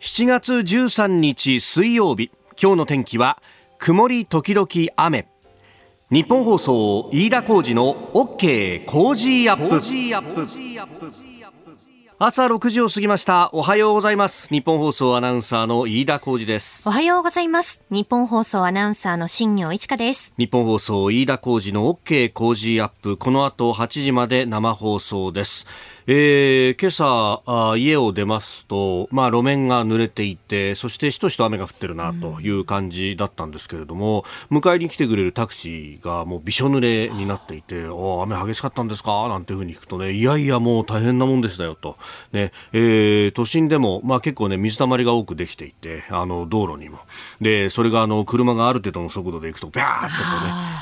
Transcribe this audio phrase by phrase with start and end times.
[0.00, 3.42] 7月13日水曜日今日の天気は
[3.78, 5.28] 曇り時々雨。
[6.10, 11.20] ニッポン放送飯田浩司の OK コージーアップ。
[12.18, 13.50] 朝6時を過ぎました。
[13.52, 14.48] おはようございます。
[14.48, 16.88] ニッポン放送アナウンサーの飯田浩司です。
[16.88, 17.82] おはようございます。
[17.90, 20.34] ニッポン放送アナウンサーの新行市佳です。
[20.38, 22.32] ニッポン放送飯田浩司の OK!
[22.32, 23.16] Cozy up!。
[23.18, 25.66] この後8時まで生放送です
[26.06, 27.42] えー、今朝
[27.72, 39.28] あ家を出ますと、まあ、路面が濡れていてそしてしとしと雨が降ってるなという感じだったんですけれども、うん、迎えに来てくれるタクシーがもうびしょ濡れになっていてお雨激しかったんですか？
[39.28, 41.96] なんていうふうに聞くとねいやいやもう大変なもんでしたよと、
[42.32, 46.98] ねえー、都心でも、まあ、結構ね水たまりが多くできていてあの道路にも。
[47.40, 50.12] でそれがあの車がある程度の速度で行くとビャーッとこ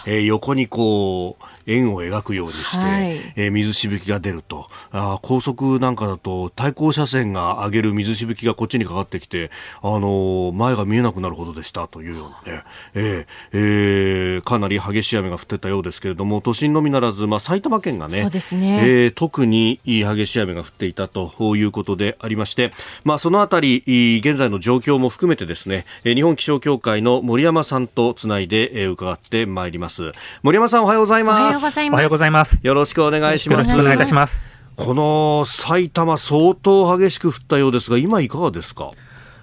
[0.07, 4.69] うね、えー、横にこう円を描くようにして、はい、えー、水しぶきが出ると。
[4.91, 9.51] あ高速なんかだと対向車線が上げる水しぶきがこっちにかかってきて、
[9.83, 12.65] あの前が見えなくなるほどでしたというようなね、
[12.95, 22.73] えーえー、かなり激しい雨が降ってたようですけれども都心のみならず、まあ、埼玉県がねそうですね、えー、特に激しい雨が降っていたということでありまして、
[23.05, 23.83] まあ、そのあたり
[24.25, 30.13] 現在の状況も含めてですね日本気象協会の森山さんとつないで伺ってまいります。
[30.43, 32.57] 森山さんおはようございますおはようございます。
[32.63, 33.71] よろしくお願いします。
[33.71, 34.41] よろしくお願いいたします。
[34.77, 38.93] この埼玉、相当激しく降ったようですが、今、いかがですか？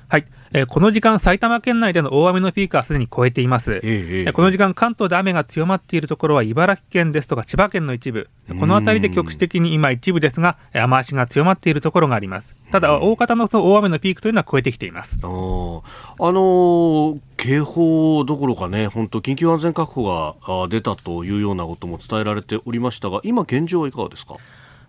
[0.07, 8.29] はい、えー、この時間、埼玉県内での大雨のピークはすでに超えています、ええこの時間、関東で雨が強まっているところは茨城県ですとか千葉県の一部、
[8.59, 12.55] この辺りで局地的に今、一部ですが、雨足が強まっているところがあります。
[12.71, 15.19] ただ、大方の大雨のピークというのは超えてきています。
[15.21, 24.35] あ、あのー、警報どころかね、本当、緊急安全確保が出たというようなことも伝えられておりましたが、今、現状はいかがですか？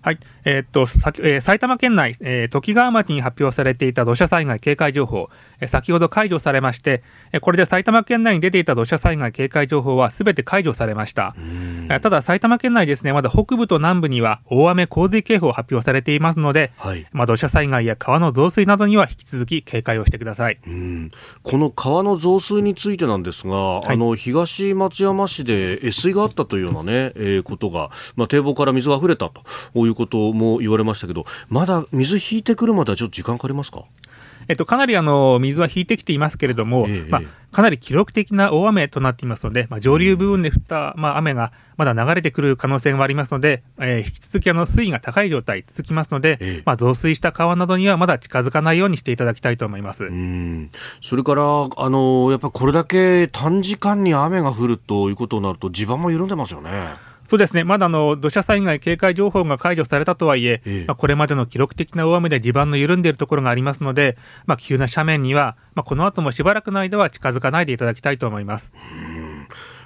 [0.02, 5.28] はい、えー、っと、えー、埼玉県内、えー、時川町に発表されていた土砂災害警戒情報、
[5.60, 11.34] えー、先ほど解除されまして、えー、これで埼玉県内に出ていた土砂災害警戒情報はすべて解除されました。
[11.88, 20.60] えー、ただ、埼玉県内ですね、まだ北部と南部には大雨洪水警報発表されていますので、はい、まあ、土砂災害や川の増水などには引き続き警戒をしてください。
[21.42, 29.42] この川の増水についてなんですが、はい、あの東松山市で越水があったというようなね、えー、ことが、まあ、堤防から水が溢れたと
[29.74, 33.82] いうことも言われましたけど、まだ水引いてくるまではちょっと時間かかりますか？
[34.48, 50.08] えっと、かなりあの水は引いてきていますけれども、ええ、まあ、かなり記録的な大雨となっていますので、まあ、上流部分で降った、まあ、雨がまだ流れてくる可能性もありますので、えー、引き続きあの水位が高い状態続きますので、え、まあ、増水した川などにはまだ近づかないようにしていただきたいと思います。
[51.02, 51.42] それから
[51.76, 56.70] あのやっぱりこれだけ短時間に雨が降るということになると、地盤も緩んでますよね。
[57.28, 64.16] そうですね、まだの土砂災害警戒情報が解除されたとはいえ、ええ、まあ、これまでの記録的な大雨で地盤の緩んでいるところがありますので、
[64.46, 68.70] まあ、急な斜面には、まあ、この後もしばらくの間は近づかないでいただきたいと思います。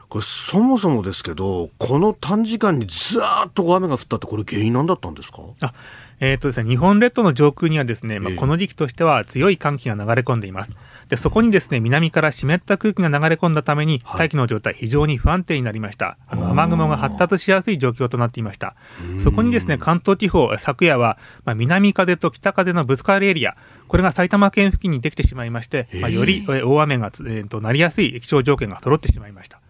[0.08, 5.38] これそもそもですけど、この短時間にずーっと雨が降ったって、これ、原因なんだったんですか？
[5.60, 5.72] あ
[6.18, 10.72] えーとですね、日本列島の上空にはですね、まあ、この時期としては強い寒気が流れ込んでいます。
[11.10, 18.76] でそこにですね南から湿った空気が流れ込んだために、大気の状態、非常に不安定になりました、あの雨雲が発達しやすい状況となっていました、
[19.22, 23.56] そこにですね関東地方、昨夜は、まあ、南風と北風のぶつかるエリア、
[23.88, 29.60] これが埼玉県付近にできてしまいまして、まあ、より大雨が、えー、となりやすい気象条件が揃ってしまいました。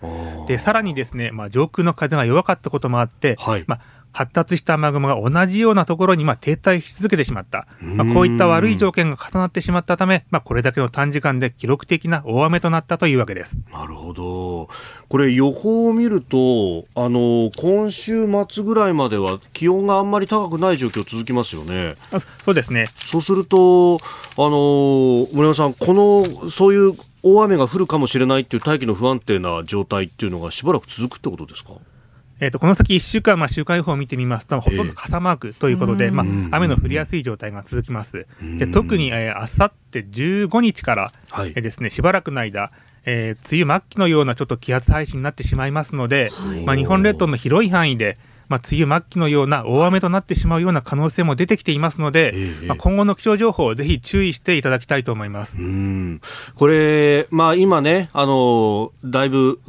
[0.46, 13.56] でさらにですね、まあ、上空の風が弱かったこともあって、はい、まあ発達した雨雲が同じようなところにまあ停滞し続けてしまった、まあ、こういった悪い条件が重なってしまったため、まあ、これだけの短時間で記録的な大雨となったというわけです。
[13.72, 14.69] なるほど、
[15.09, 21.94] これ、予報を見るとあの、今週末ぐらいまでは気温があんまり高くない状況続きますよね。
[22.44, 22.87] そうですね。
[22.97, 23.99] そうすると、あ
[24.38, 31.72] の森山さん、このそういう大雨が降るかもしれないっていう大気の不安定な状態っていうのがしばらく続くってことですか？
[32.40, 38.26] えーと、この先1週間、まあ、週間予報を見てみますと、ほとんど傘マークということで、えー、まあ、雨の降りやすい状態が続きます。
[38.58, 42.72] で特に、えー、あさって15日から、はい、えー、ですね、しばらくの間、
[43.04, 48.16] えー、梅雨末期のようなちょっと気圧配置になってしまいますので、はい、まあ、日本列島の広い範囲で、
[48.50, 55.56] まあ、梅雨末期のような大雨となってしまうような可能性も出てきていますので、ええ、まあ、今後の気象情報をぜひ注意していただきたいと思います。
[55.56, 56.20] うん。
[56.56, 59.61] これ、まあ、今ね、あのだいぶ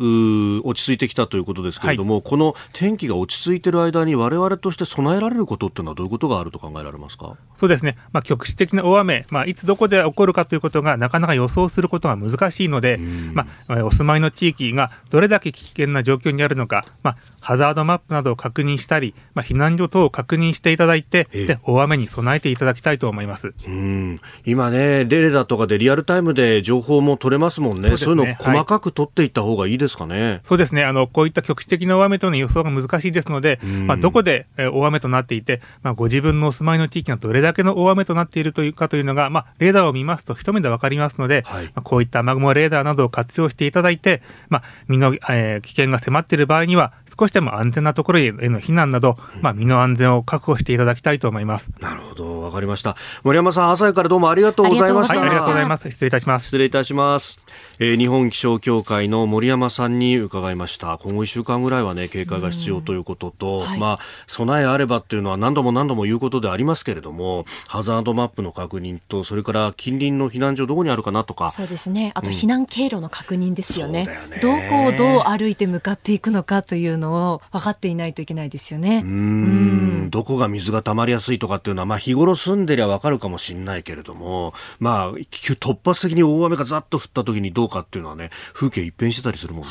[0.65, 7.37] 落ち着いてきたということですけれども、はい、この天気が落ち着いている間に、われわれとして備えられることっていうのは、どういうことがあると考えられますか？
[7.59, 23.53] そうですね、まあ、局地的な大雨、まあ、いつどこで起こるかということがなかなか予想することが難しいので、まあ、お住まいの地域がどれだけ危険な状況にあるのか、まあ、ハザードマップなどを確認認したり、まあ、避難所等を確認していただいて、で大雨に備えていただきたいと思います。
[23.67, 24.19] うん。
[24.45, 30.83] 今ね、レレダとかでリアルタイムで情報も取れますもんね、そう、ね,、いうの細かく取っていった方がいいですかね、はい、そうですね。
[30.83, 51.69] あの、こういった局地的な大雨とのは予想が難しいですので、まあ、どこで大雨となっていて、まあ、ご自分のお住まいの地域がどれだけの大雨となっているというかというのが、まあ、レーダーを見ますと、一目で分かりますので、はい、まあ、こういった雨雲レーダーなどを活用していただいて、まあ、身の、えー、危険が迫っている場合には、少しでも安全なところへの避難など、まあ、身の安全を確保していただきたいと思います。
[51.79, 52.95] なるほど、わかりました。
[53.23, 55.17] 森山さん、朝からどうもありがとうございました。
[55.17, 55.89] はい、ありがとうございます。
[55.91, 56.45] 失礼いたします。
[56.45, 57.39] 失礼いたします。
[57.83, 60.99] えー、日本気象協会の森山さんに伺いました。
[60.99, 71.49] 今後1週間ぐらいはね、警戒が必要ということと、はい、まあ、備えあればっていうのは何度も何度も言うことでありますけれども、ハザードマップの確認と、それから近隣の避難所どこにあるかなとか。
[71.49, 72.11] そうですね。
[72.13, 74.07] あと避難経路の確認ですよね。
[74.25, 79.01] うん、ねどこをどう歩いて向かっていくのかというのを分かっていないといけないですよね。
[79.03, 89.69] うんどこが水が溜まりやすいとかっていうのは、まあ日頃住んでりゃわかるかもしれないけれども、まあ突発的に大雨がざっと降った時にどうかっていうのはね、風景一変してたりするもんね。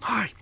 [0.00, 0.34] はい、はい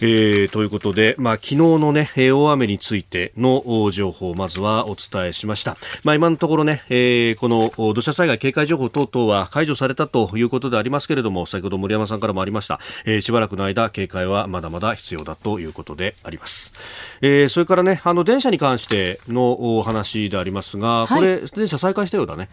[0.00, 5.76] えー、ということで、まあ、昨日のね、大雨についての情報をまずはお伝えしました。
[6.02, 16.74] まあ、今のところね、えー、この土砂災害警戒情報等々は解除されたということでありますけれども、先ほど森山さんからもありました、えー、しばらくの間、警戒はまだまだ必要だということであります。
[17.20, 22.48] えー、それからね、あの、電車に関してのお話でありますが、これ、はい、電車再開したようだね。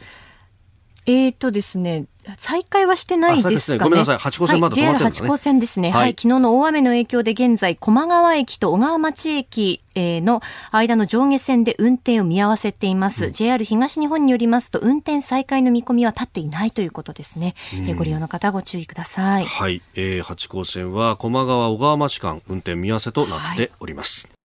[1.06, 2.06] えーとですね、
[2.38, 3.90] 再開はしてないですかね。
[3.90, 5.26] ごめんなさい、八号線まだ止まってるんですね。
[5.26, 5.90] JR 八号線ですね。
[5.90, 13.26] はい、はい、昨日の大雨の影響で現在、駒川駅と小川町駅の間の上下線で運転を見合わせています。
[13.26, 17.56] うん、JR 東日本によりますと、運転再開の見込みは立っていないということですね。
[17.76, 19.46] うん、えご利用の方ご注意ください。
[19.46, 24.28] はい、えー、八号線は駒川小川町間運転見合わせとなっております。
[24.28, 24.41] はい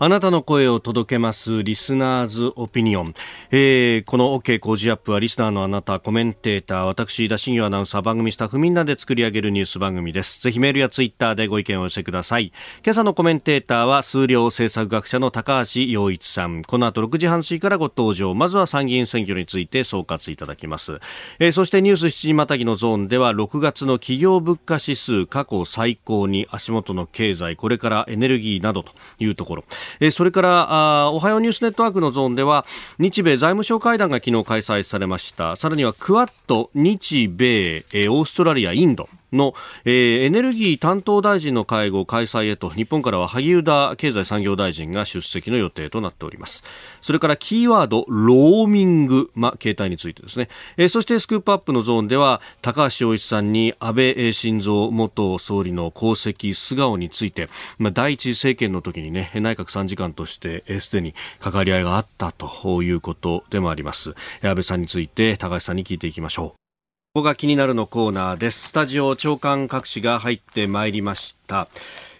[0.00, 3.14] あなたの声を届けますリスナーズオピニオン、
[3.50, 10.40] えー、この OK 工事アップはリスナーのあなたコメンテーター私田新業アナウンサー番組スタッフみんなで作り上げるニュース番組です。
[10.40, 12.52] ぜひメールやツイッターでご意見をお寄せください。
[12.84, 16.62] 今朝のコメンテーターは数量政策学者の高橋洋一さん。
[16.62, 18.32] この後6時半過ぎからご登場。
[18.34, 21.00] まずは参議院選挙について総括いただきます、
[21.40, 29.64] えー、そしてニュース7時またぎのゾーンでは6月の企業物価指数過去最高に足元の経済これからエネルギーなどというところ。
[30.00, 32.66] えそれからあおはようニュースネットワークのゾーンでは
[32.98, 35.56] 日米財務省会談が昨日開催されました。
[35.56, 39.08] さらにはクアッド日米、え、オーストラリアインド。
[39.32, 39.54] の、
[39.84, 46.64] えー、エネルギー担当大臣の会合開催へと日本からは萩生田経済産業大臣が出席の予定となっております。
[47.00, 57.48] それからキーワードローミング、ま、携帯についてですね、えー、そしてスクープアップのゾーンでは高橋洋一さんに安倍晋三元総理の功績素顔について、
[57.78, 64.14] ま、第一政権の時にね内閣参事官としてすでに関わり合いがあったということでもあります。
[64.42, 66.67] 安倍さんについて高橋さんに聞いていきましょう。
[67.14, 68.68] ここが気になるのコーナーです。
[68.68, 71.66] スタジオ長官各紙が入ってまいりました。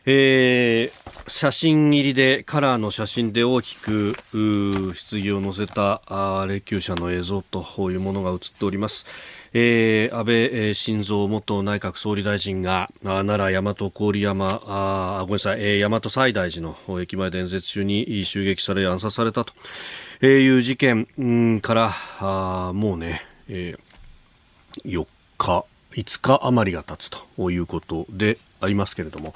[0.06, 4.90] えー、写真入りでカラーの写真で大きく棺
[5.36, 7.62] を載せたあ霊柩車の映像と
[7.92, 9.04] いうものが映っております。
[9.52, 19.52] えー、安倍晋三元内閣総理大臣が奈良大和郡山あごめんなさい、えー、大和西大寺の駅前で演説中に襲撃され暗殺されたと
[20.26, 23.87] いう事件からあもうね、えー
[24.84, 25.06] 4
[25.38, 29.34] 日5日余りが経つということでありますけれども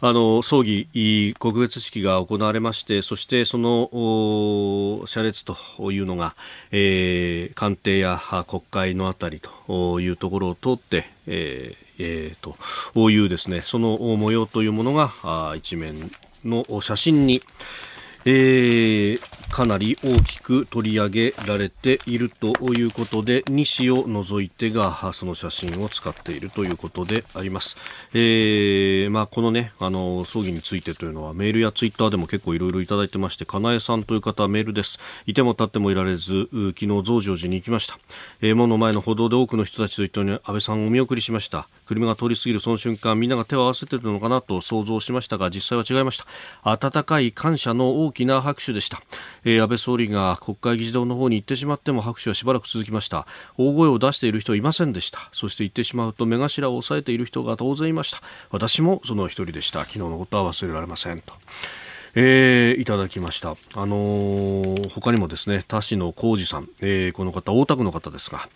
[0.00, 5.56] あの葬儀告別式が行われましてそしてその車列と
[5.92, 6.34] いうのが、
[6.70, 12.54] えー、官邸や国会のあたりというところを通って、えーえー、
[12.94, 16.10] というですねその模様というものが一面
[16.44, 17.42] の写真に、
[18.26, 27.76] えー、かなり大きく取り上げられているということで西を除いてがその写真を使っているということであります、
[28.14, 34.98] えーまあ、このねあの葬儀についてというのはメールやツイッターでも結構いろいろいただいてましてかなえさんという方メールです。
[35.26, 37.98] いても立ってもいられず昨日増上寺に行きました、
[38.40, 41.68] えー、門の前の歩道で多くの人たちと一緒に安倍さんをお見送りしました。
[41.86, 46.26] 車が通り過ぎるその瞬間みんなが手を合わせているのかなと想像しましたが実際は違いました。
[46.62, 49.02] 温かい感謝の大きな拍手でした、
[49.44, 53.26] えー、安倍総理が国会議事堂の方に行ってしまっても拍手はしばらく続きました。
[53.58, 55.28] 大声を出している人はいませんでした。
[55.32, 58.22] そして行ってしまうと目頭を押さえている人が当然いました。
[58.50, 59.80] 私もその一人でした。
[59.80, 61.34] 昨日のことは忘れられませんと。
[62.14, 63.56] えー、いただきました。
[63.74, 68.48] あのー、他にもですね、田代浩二さん、えー、この方、大田区の方ですが、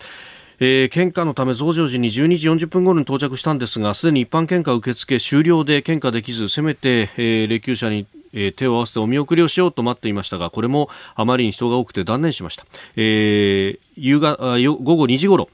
[0.61, 15.49] えー、献花のため増上寺に12時40分頃に到着したんですがすでに一般献花受付終了で献花できずせめて、えー、霊柩車にえー、手を合わせてお見送りをしようと待っていましたがこれもあまりに人が多くて断念しました、えー、夕が午後2時ごろ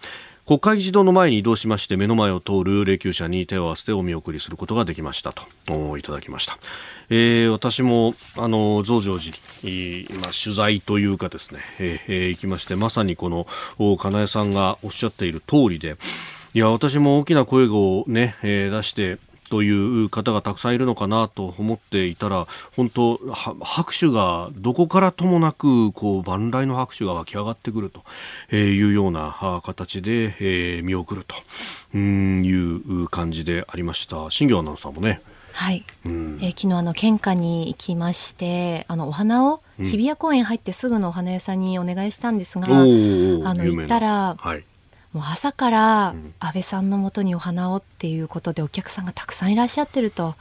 [0.45, 6.59] 国会議事堂の前に移動しまして目の前を通る霊柩車に手を合わせてお見送りすることができましたといただきました、
[7.09, 13.47] えー、私もあの増上寺に、まあ、取材というかですね、えー、行きましてまさにこの
[13.97, 15.97] 金江さんがおっしゃっている通りで
[16.53, 19.17] いや私も大きな声をね、えー、出して
[19.49, 23.17] という方がたくさんいるのかなと思っていたら本当
[23.61, 35.21] 拍手がどこからともなくこう万来の拍手が湧き上がってくるというような形で、えー、見送るという感じでありました新業アナウンサーもね。
[35.53, 44.63] はい、うん、えー、昨日あの献花に行きましてあのお花を日比谷公園入ってすぐのお花屋さんにお願いしたんですが、うん、あの行ったら、はい。
[45.13, 50.35] もう朝から安倍さんのもとにお花をっていうことでお客さんがたくさんいらっしゃってると。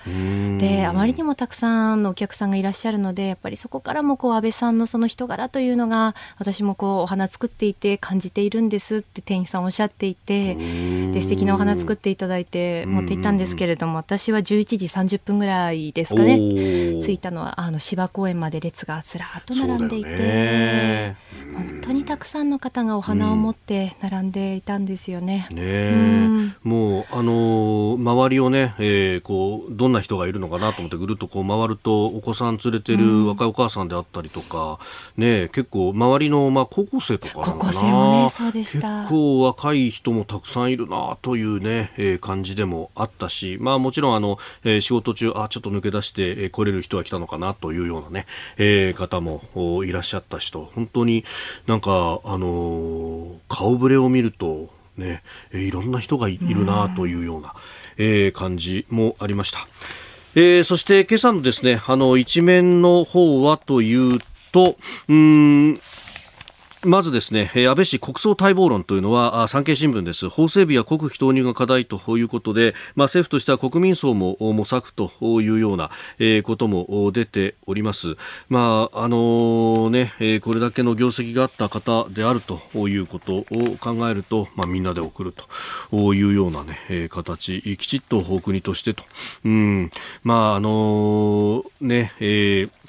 [0.58, 16.38] であまりにもたくさんのお客さんがいらっしゃるのでやっぱりそこからもこう安倍さんのその人柄というのが私もこうお花作っていて感じているんですって店員さんおっしゃっていてで素敵なお花作っていただいて持って行ったんですけれども私は11時30分ぐらいですかね
[17.02, 21.16] 着いたのはあの芝公園まで列がずらっと並んでいて
[21.54, 25.46] 本当にたくさんの方がお花を持って並んでいたんですよね。
[25.52, 27.32] ねもうあの
[27.96, 34.78] 周りをね、えー、こうどんな人がいるのかなと思ってぐるっとこう回るとお子さん連れてる若いお母さんであったりとか、
[35.16, 39.00] ね結構周りのまあ高校生とか高校生もねそうでした。
[39.02, 49.42] 結構若い人もたくさんいるなというね、えー、感じでもあったし、まあもちろんあの、えー、仕事中あちょっと抜け出して、えー、来れる人が来たのかなというようなね、えー、方も
[49.84, 51.24] いらっしゃった人本当に
[51.66, 55.22] なんかあのー、顔ぶれを見るとね、
[55.52, 57.54] えー、いろんな人がいるなというような、
[57.96, 59.66] えー、感じもありました。
[60.36, 64.18] えー、そして今朝のですね、あの一面の方はという
[64.52, 64.76] と、
[65.08, 65.80] うん、
[66.86, 70.28] まずですね、安倍氏国葬待望論というのは産経新聞です。
[70.28, 75.10] 法整備や国費投入が課題ということで、まあ、政府としては国民層も模索と
[75.40, 75.90] いうような、
[76.42, 78.16] ことも出ております。
[78.48, 80.12] まあ、あのね、
[80.42, 83.44] これだけの業績があった方であるということを
[83.80, 85.34] 考えると、まあ、みんなで送る
[85.90, 89.04] というようなね、形、きちっと国としてと。
[89.44, 89.90] うん、
[90.22, 92.83] まあ、あのね、えー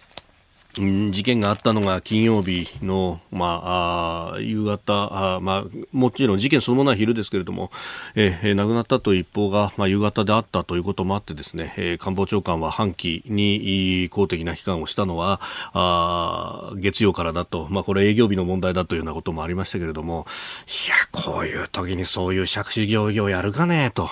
[0.75, 7.72] 事件があったのが金曜日の、まあ、夕方あ、まあ、もちろん事件そのものは昼ですけれども、
[8.15, 15.39] えー、亡くなったという一報が、まあ、夕方であったということもあってですね、えー、官房長官は半期に公的な批判をしたのは
[15.74, 20.25] あ月曜からだと、まあ、これ営業日の問題だというようなこともありましたけれども
[20.67, 24.10] いやこういう時にそういう借子行儀をやるかねと。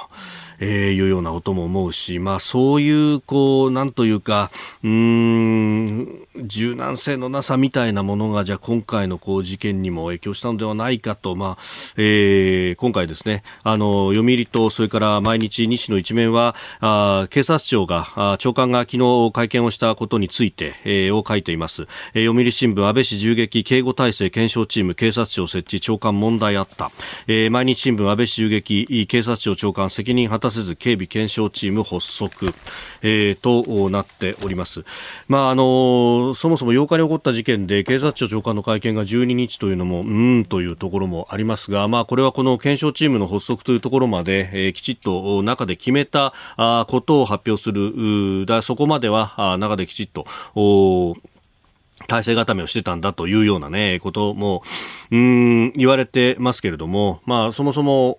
[0.63, 4.49] えー、いうようなことも思うし、まあそういう、こう、なんというか、
[4.81, 11.63] うん、柔軟性のなさみたいなものが、じゃあ今回のこう事件にも影響したのではないかと、まあ、
[11.97, 21.87] えー、今回ですね、あの、読売と、それから毎日西の一面は、あ警察庁が、あ長官が昨日会見をしたことについて、えー、を書いています。
[22.13, 26.91] えー、読売新聞、安倍氏銃撃警護体制検証チーム、警察庁設置、長官問題あった。
[27.27, 32.53] えー、毎日新聞、安倍氏銃撃、警察庁長官責任果たせず警備検証チーム発足、
[33.01, 34.85] えー、となっております。
[35.27, 46.33] まあ、あの、そもそも8日に起こった事件で警察庁長官の会見が12日というのも、うんというところもありますが、まあ、これはこの検証チームの発足というところまで、えー、きちっと中で決めた
[46.87, 50.25] ことを発表する、だそこまではあ中できちっと、
[52.07, 54.63] 体制固めをしてたんだというようなね、ことも、
[55.11, 58.17] うん、言われてますけれども、まあ、そもそも、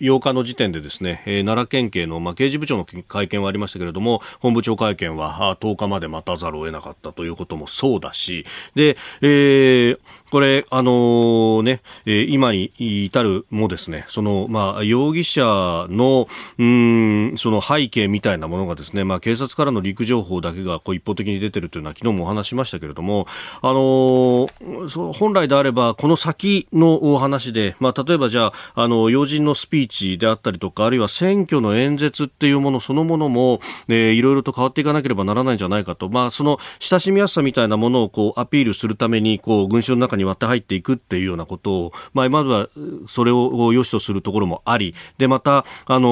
[0.00, 8.44] 8日の時点でですね、奈良県警の、まあ、刑事部長の会見はありましたけれども、本部長会見は10日まで待たざるを得なかったということもそうだし、
[8.74, 9.98] で、えー、
[10.30, 16.28] これ、あのー、ね、えー、今に至るもですね、その、まあ、容疑者の、
[16.58, 23.26] うん、その背景みたいなものがですね、まあ、警察からの陸情報だけがこう一方的に出てるというのは昨日もお話しましたけれども、
[23.62, 42.68] あのー、そ本来であれば、この先のお話で、まあ、例えばじゃあ、あの、要人のスピーチであったりとか、あるいは選挙の演説っていうものそのものも、えー、いろいろと変わっていかなければならないんじゃないかと、まあ、その親しみやすさみたいなものをこうアピールするために、こう、群衆の中に割って入っていくっていうようなことを、まあ、までは
[43.08, 46.08] それを良しとするところもあり、で、また、あの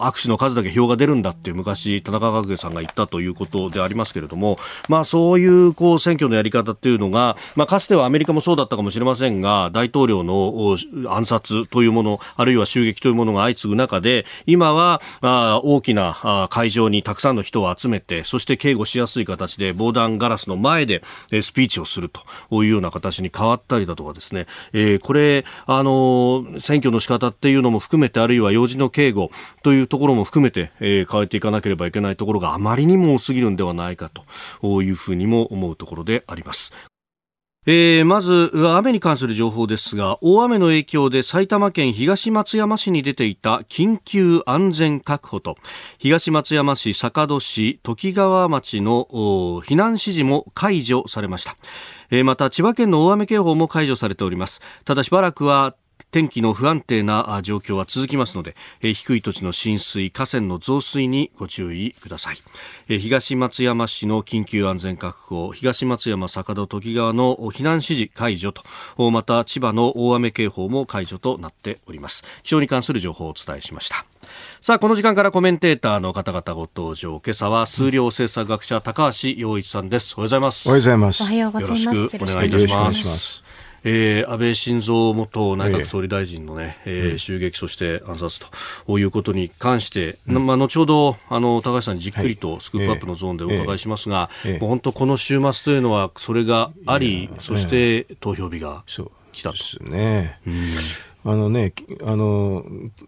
[0.00, 10.76] 握手の数だけ票が出るんだっていう昔、田中角栄さんが言ったということでありますけれども、まあ、そういう、こう、選挙のやり方っていうのが、まあ、かつてはアメリカもそうだったかもしれませんが、大統領の
[11.08, 21.02] 暗殺というもの、あるいは襲撃というものが相次ぐ中で、今はあ大きな会場にたくさんの人を集めて、そして警護しやすい形で防弾ガラスの前で
[21.42, 29.30] スピーチをするというような形に変わったりだとかですね、えー、これ、あの、選挙の仕方っていうのも含めて、あるいは要人の警護
[29.62, 34.10] というところも含めて、えー、変えていかなければいけないところがあまりにも多すぎるんではないか
[34.62, 36.93] というふうにも思うところであります。
[37.66, 45.56] えー、まず雨に関する情報ですが大雨の影響で埼玉県東松山市に出ていた緊急安全確保と
[45.98, 49.06] 東松山市坂戸市時川町の
[49.64, 51.56] 避難指示も解除されました、
[52.10, 54.60] えー、また千葉県の大雨警報も解除されております。
[54.84, 55.74] ただしばらくは
[56.10, 62.98] 天気の不安定な状況は続きますので、低い土地の浸水、河川の増水にご注意ください。
[63.00, 68.62] 東松山市の緊急安全確保、東松山坂戸時川の避難指示解除と、
[69.10, 72.24] また千葉の大雨警報も解除となっております。
[72.44, 74.04] 気象に関する情報をお伝えしました。
[74.60, 77.20] さあ、この時間からコメンテーターの方々ご登場。
[77.24, 80.14] 今朝は数量政策学者高橋洋一さんです。
[80.16, 80.68] おはようございます。
[80.68, 81.22] おはようございます。
[81.22, 81.84] おはようございます。
[81.84, 83.63] よろしくお願いいたします。
[83.84, 88.40] えー、安倍晋三元内閣総理大臣のね、えー、えー、襲撃、そして暗殺
[88.86, 94.54] ということに関して、うん、まあ、後ほどあの高橋さんにじっくりとスクープアップのゾーンでお伺いしますが、えー。
[94.54, 98.84] えー、もう本当、この週末というのは、それがあり、そして投票日が
[99.32, 99.56] 来たと。
[99.56, 100.40] ですね。
[100.46, 100.54] うん
[101.26, 102.64] あのね、あの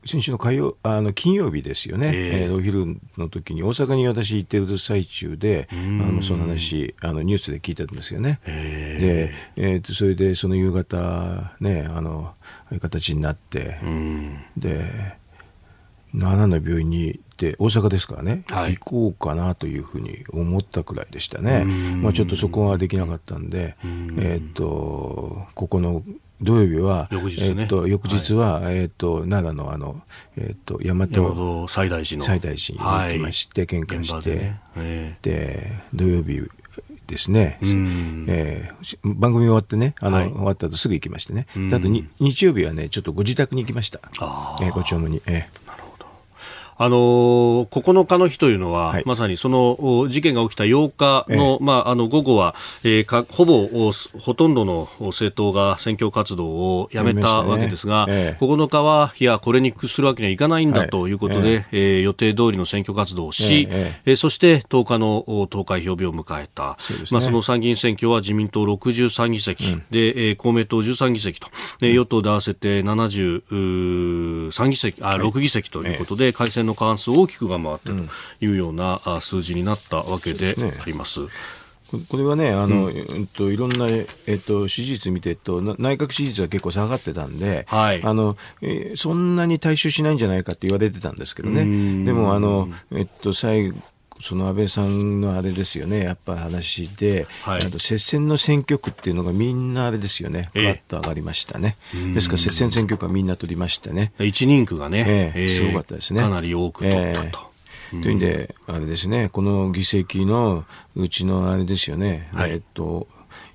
[0.06, 8.40] 先週の火曜あの金曜日ですよね、えー、お昼の時に大阪に私行ってる最中で、あのその話あのニュースで聞いたんですよね。
[8.46, 13.78] で、えー、とそれでその夕方ねあのああいう形になって、
[14.56, 15.18] で
[16.18, 21.64] 奈良の病院に行って大阪ですからね、はい、行こうかなというふうに思ったくらいでしたね。
[21.66, 23.76] まあちょっとそこはできなかったんで、
[24.18, 26.02] えっ、とここの
[26.40, 30.02] 土曜日は、翌日、ね、えっと、翌日は、はい、えっと、奈良のあの、
[30.36, 32.24] えっと、大和西大寺の。
[32.24, 34.60] 西大寺に行きまして、はい、献花して、ね。
[34.76, 36.42] えー、で、土曜日
[37.06, 44.00] ですね、えー、番組終わってね、あの、はい、終わった後すぐ行きましてね、あとに日曜日はね、ちょっとご自宅に行きました。
[44.60, 45.22] えー、ご弔問に。
[45.26, 45.65] えー
[46.78, 53.66] あの9日の日というのは、はい、まさにその事件が起きた8日のええ、まあ、あの午後は、えー、かほぼ
[54.20, 71.48] ほとんどの政党が選挙活動をやめたわけですが、ねええ、9日はいや、これに屈するわけにはいかないんだということで、はい、えー、予定通りの選挙活動をし、ええそして10日の投開票日を迎えた、そ、ね、まあ、その参議院選挙は自民党63議席、うん、でえー、公明党13議席と、
[71.80, 77.92] うん、与党で合わせて73議席あ6議席ということで、改選の過半数大きく上回ってと
[78.44, 81.20] いうような数字になったわけであります。
[82.08, 91.60] これはね、あの、うん、えっと、いろんな、えっと、支持率見てると、内閣支持率は結構下がってたんで、はい、あの、えー、そんなに対処しないんじゃないかって言われてたんですけどね。
[92.04, 93.78] でも、あの、えっと、最後、
[94.20, 101.76] その安倍さんのあれですよね、やっぱ話で、はい、あと接戦の選挙区っていうのがみんなあれですよね、ガッと上がりましたね。
[102.14, 104.12] ですから接戦選挙区はみんな取りましてね。
[104.18, 106.20] 一人区がね、ええすごかったですね。
[106.20, 107.56] かなり多く取ったと。
[107.90, 110.64] というんで、あれですね、この議席の
[110.96, 113.06] うちのあれですよね、はい、えっと、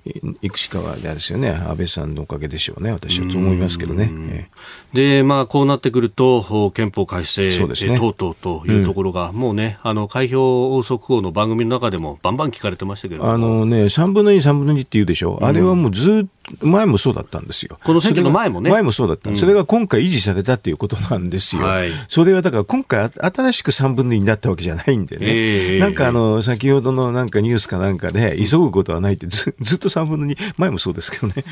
[0.04, 4.48] 生川ですよね、安倍さんのおかげでしょうね、私はと思いますけどね。
[4.92, 17.78] で、まあ、こうなってくると、憲法改正、ね、等々というところが、うん、もうね、あの開票速報の番組の中でも、バンバン聞かれてましたけどあのね、3分の2、3分の2って言うでしょ、うん、あれはもうずっと、前もそうだったんですよ。
[17.84, 18.70] この選挙の前もね。
[18.70, 21.62] 前もそうだった、うん、それが今回維持されたっていうことなんですよ。
[21.62, 31.34] はい、それはだから今回、新しく3分の2になったわけじゃないんでね、えー、なんかあの、先ほどのなんかニュースかなんかで、急ぐことはないってず、 ずっと3分の2、前もそうですけどね。
[31.36, 31.44] ね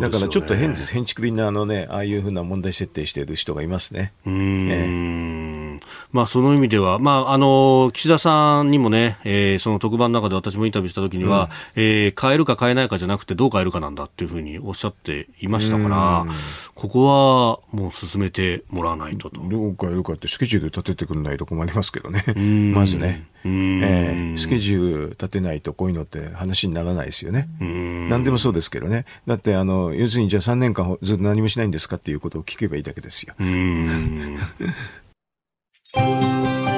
[0.00, 0.92] だからちょっと変です。
[0.92, 4.12] 変築的なあのね、ああいうふうな問題設定している人がいますね。
[4.26, 16.26] うん、えー、まあその意味では、まああの、岸田さんにもね、えー、その特番の中で私もインタビューした時には、うん、えー、変えるか変えないかじゃなくてどう変えるかなんだっていうふうにおっしゃっていましたから、
[16.74, 19.40] ここはもう進めてもらわないとと。
[19.40, 22.24] どう変えるかってスケジュール立ててくれないと困りますけどね。
[22.74, 23.26] まずね。
[23.44, 27.48] えー、スケジュール立てないとこういうのって話にならないですよね。
[27.60, 29.04] 何でもそうですけどね。
[29.26, 33.34] だってあの要するにじゃあ3年間ずっと何もしないんですかっていうことを聞けばいいだけですよ。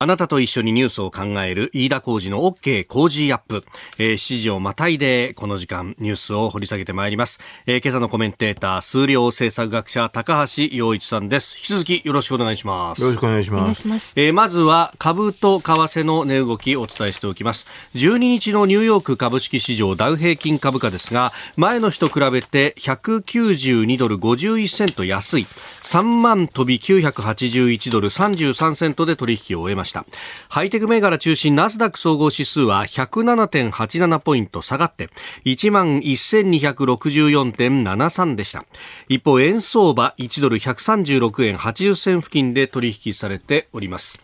[0.00, 3.64] あなたと一緒にニュースを考える飯田浩二の OK 工事アップ、
[3.96, 11.56] えー、7時をまたいでこの時間ニュースを掘り下げてまいります、えー、今朝のコメンテーター数量政策学者高橋洋一さんです。
[11.56, 13.02] 引き続きよろしくお願いします。
[13.02, 14.14] よろしくお願いします。
[14.16, 17.68] えー、まずは株と為替の値動きをお伝えしておきます。
[17.94, 25.46] 12日のニューヨーク株式市場ダウ平均株価ですが前の日と比べて192ドル51セント安い。
[25.84, 30.04] 3万飛び981ドル33セントで取引を終えましたした。
[30.48, 35.10] ハイテク銘柄中心ナスダック総合指数は107.87ポイント下がって
[35.44, 38.64] 1万1264.73でした。
[39.08, 44.20] 一方円相場1ドル136円80銭付近で取引されております。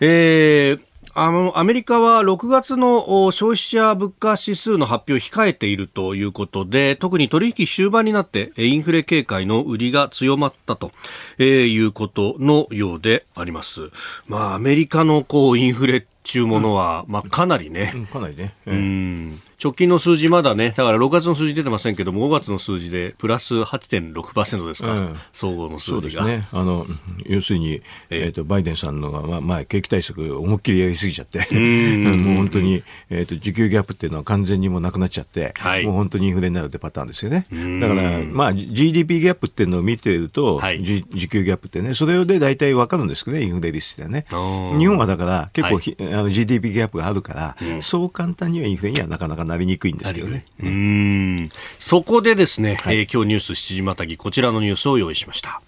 [0.00, 0.87] えー
[1.20, 10.92] あのアメリカは6月の消費者物価指数の発表を控えているということで特に取引終盤になってインフレ警戒の売りが強まったと、
[11.38, 13.90] えー、いうことのようであります。
[14.28, 26.24] まあ、アメリカのこうインフレっていうものは、うん、まあ、かなりね、うん、かなりね、えー、うん直近の数字まだね、だから6月の数字出てませんけども、5月の数字でプラス8.6%ですか、うん、総合の数字が。
[26.24, 26.86] ね、あの
[27.26, 37.46] 要するに、えー、とバイデンさんのが、まあ、前、景気対策、思いっきりやりすぎちゃって、 もう本当に、えーと、需給ギャップっていうのは完全にもうなくなっちゃって、はい、もう本当にインフレになるってパターンですよね。
[37.80, 44.24] だから、まあ、GDP ギャップっていうのを見ていると、はい、需給ギャップってね、それで大体わかるんですけどね、インフレ率ってね。
[44.30, 50.44] 日本はだから、結構、はい、あの GDP ギャップがあるから、うん、そう簡単にはインフレにはなかなかなりにくいんですけどね。
[50.62, 51.50] うん。
[51.78, 55.60] そこでですね、はい、えー、今日ニュース7時またぎこちらのニュースを用意しました。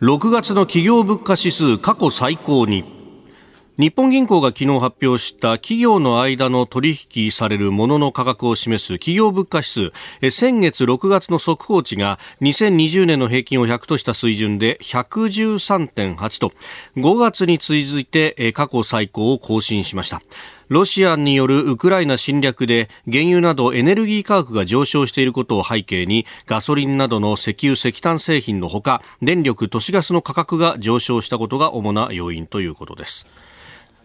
[0.00, 2.98] 6月の企業物価指数過去最高に。
[3.78, 10.30] 日本銀行が昨日発表した企業の間の取引されるものの価格を示す企業物価指数。
[10.32, 16.52] 先月6月の速報値が2020年の平均を100とした水準で113.8と。
[16.96, 20.22] 5月に続いて過去最高を更新しました
[20.68, 33.26] ロシアによるウクライナ侵略で原油などエネルギー価格が上昇していることを背景にガソリンなどの石油石炭製品のほか電力都市ガスの価格が上昇したことが主な要因ということです。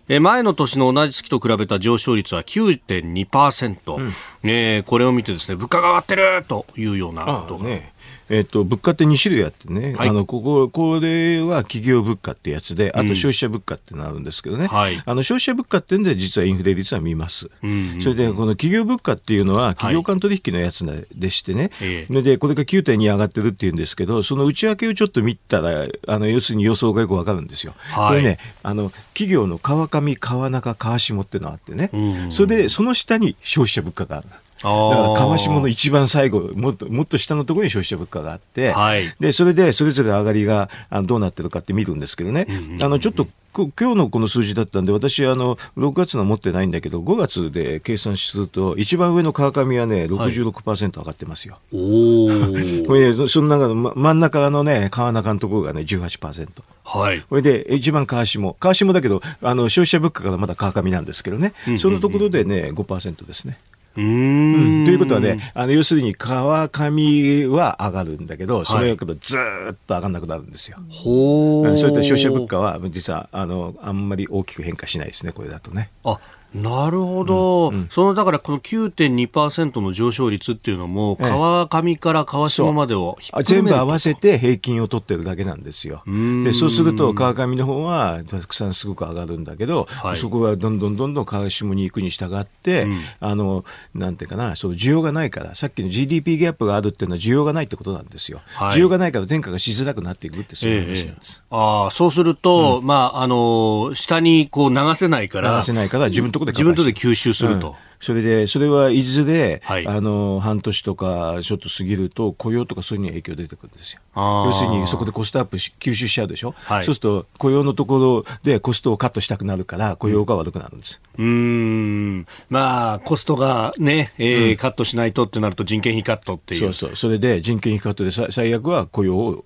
[0.07, 7.92] 前の年の同じ月と比べた上昇率は9.2%、うん、えー、これを見てですね物価が上がってるというようなことが、ね、
[8.29, 20.83] えっと、物価って2種類あってね、はい、あのこここれは企業物価ってやつで、あと消費者物価ってのあるんですけどね、うんはい、あの消費者物価ってんで、実はインフレ率は見ます、うんうん、それでこの企業物価っていうのは、企業間取引のやつ
[21.15, 27.73] でしてね、はい、でこれが9.2上がってるっていうんですけど、その内訳をちょっと見たら、あの要するに予想がよくわかるんですよ。
[27.77, 34.27] はい、これねあの、企業の川上、川中、川下っていうのがあってね、うんうん、それでその下に消費者物価がある。
[34.63, 40.69] だから川下の一番最後もっともっと下のところに消費者物価があって、はい、でそれでそれぞれ上がりが
[41.03, 42.47] どうなってるかって見るんですけどね、
[42.81, 51.59] あのちょっと今日のこの数字だったんで、私、あの、6月の持ってないんだけど、5月で計算すると、一番上の川上はね、66%上がってますよ。
[51.71, 56.47] はい、 これ、その中の、ま、真ん中のね、川中のところがね、18%。
[56.83, 57.21] はい。
[57.21, 58.55] これで、一番川下。
[58.59, 63.59] 川下だけど、あの、消費者物価がまだ川上なんですけどね、そのところでね、5%ですね。
[63.95, 70.77] うん、ということはね、あの要するに川上は上がるんだけど、それがずっと上がらなくなるんですよ。
[70.89, 75.91] ほ、はい、それと消費者物価は実はあのあんまり大きく変化しないですね、これだとね。
[76.03, 76.19] あ
[76.53, 86.03] なるほど、うんうん、そのだからこの9.2%の上昇率っていうのも、川上から川下までを全部合わせて平均を取ってるだけなんですよ。
[86.43, 98.41] でそうすると川上の方はたくさんすごく上がるんだけど、はい、そこがどんどんどんどん川下に行くに従って、うん、あのなんていうかな、そう需要がないから、さっきの GDP ギャップがあるっていうのは需要がないってことなんですよ。
[98.55, 101.41] はい、需要がないから転嫁がしづらくなっていくってそういう話なんです。
[101.43, 107.69] えー、あそうすると、うん、まああの下にこう流せないから流せないから自分のとこで自分とで吸収すると。
[107.69, 114.01] うんそれで、それはいずれ、はい、あの、半年とかちょっと過ぎると、雇用とかそういうに影響出てくるんですよ。
[114.13, 121.01] 要するに、そこでコストアップ吸収しちゃうでしょ、はい、そうすると、雇用のところでコストをカットしたくなるから、雇用が悪くなるんです。
[121.17, 126.59] うん、まあ、コストがね、えー、うん、カットしないとってなると人件費カットっていう。
[126.59, 126.95] そうそう。
[126.97, 129.45] それで人件費カットで最悪は雇用を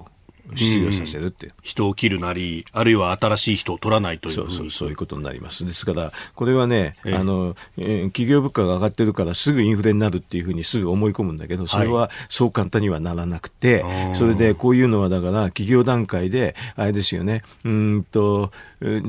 [0.55, 1.49] 失業させるって、う。
[1.49, 4.35] ん、人を切るなり、あるいは新しい人を取らないという。
[4.35, 5.65] そうそうそういうことになります。
[5.65, 18.51] ですから、これはね、えー、あの、えー、企業物価が上がってるからすぐインフレになるっていうふうにすぐ思い込むんだけど、それはそう簡単にはならなくて、はい、それでこういうのはだから企業段階で、あれですよね、うんと、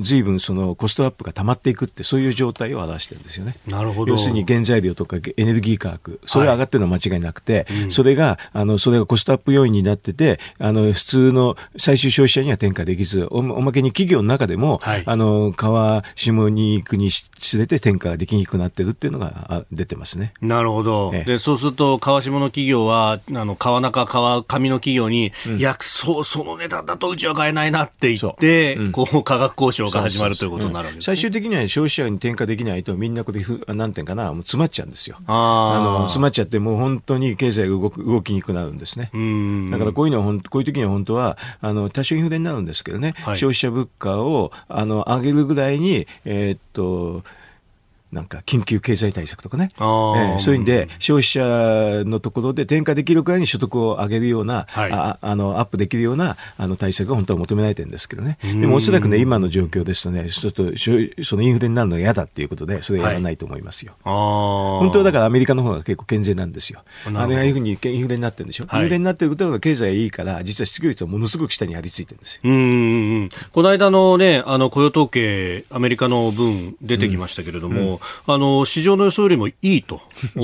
[0.03, 3.57] ずいぶんそのコストアップが溜まっていくって、そういう状態を表してるんですよね。
[3.67, 4.13] なるほど。
[4.13, 20.33] 要するに原材料とかエネルギー価格、それが上がってるのは間違いなくて、はいうん、それが、あの、それがコストアップ要因になってて、あの、普通の最終消費者には転嫁できず、おまけに企業の中でも、はい、あの、川下に行くにつれて転嫁ができにくくなってるっていうのが出てますね。
[20.41, 21.11] なるほど。
[21.15, 33.43] ええ、で、そうすると、川下の企業は、あの、川中、川上の企業に、うん、いや、そう、その値段だとうちは買えないなって言って、うん、こう、価格交渉が始まるということになるわけです、ね、最終的には消費者に転嫁できないと、みんなこれ、
[33.75, 35.17] なんていうかな、もう詰まっちゃうんですよ。
[35.27, 39.11] あの、詰まっちゃって、もう本当に経済が動く動きにくくなるんですね。
[39.71, 47.25] だからこういうのは、こういう時には本当は、あの、多少インフレになるんですけどね、はい、消費者物価を、あの、上げるぐらいに、えー、っと、
[48.13, 60.73] なんか緊急経済対策とかね、えー、そういうんで消費者のところで転嫁できるくらいに所得を上げるような、はい、ああのアップできるようなあの対策が本当は求められてるんですけどね、でもおそらくね、今の状況ですとね、ちょっと
[61.23, 63.93] そのインフレになるのが嫌だっていうことで、それやらないと思いますよ。
[64.05, 64.15] はい、
[64.81, 66.83] 本当はだからアメリカの方が結構健全なんですよ。
[67.15, 72.41] あれがいうふうにインフレになってるんでしょ、はい、インフレになってることが経済がいいから、実は失業率はものすごく下に張り付いてるんですよ。
[72.45, 80.01] うんこの間のね、あの雇用統計、アメリカの分出てきましたけれども、うんうんあの市場の予想よりもいいと、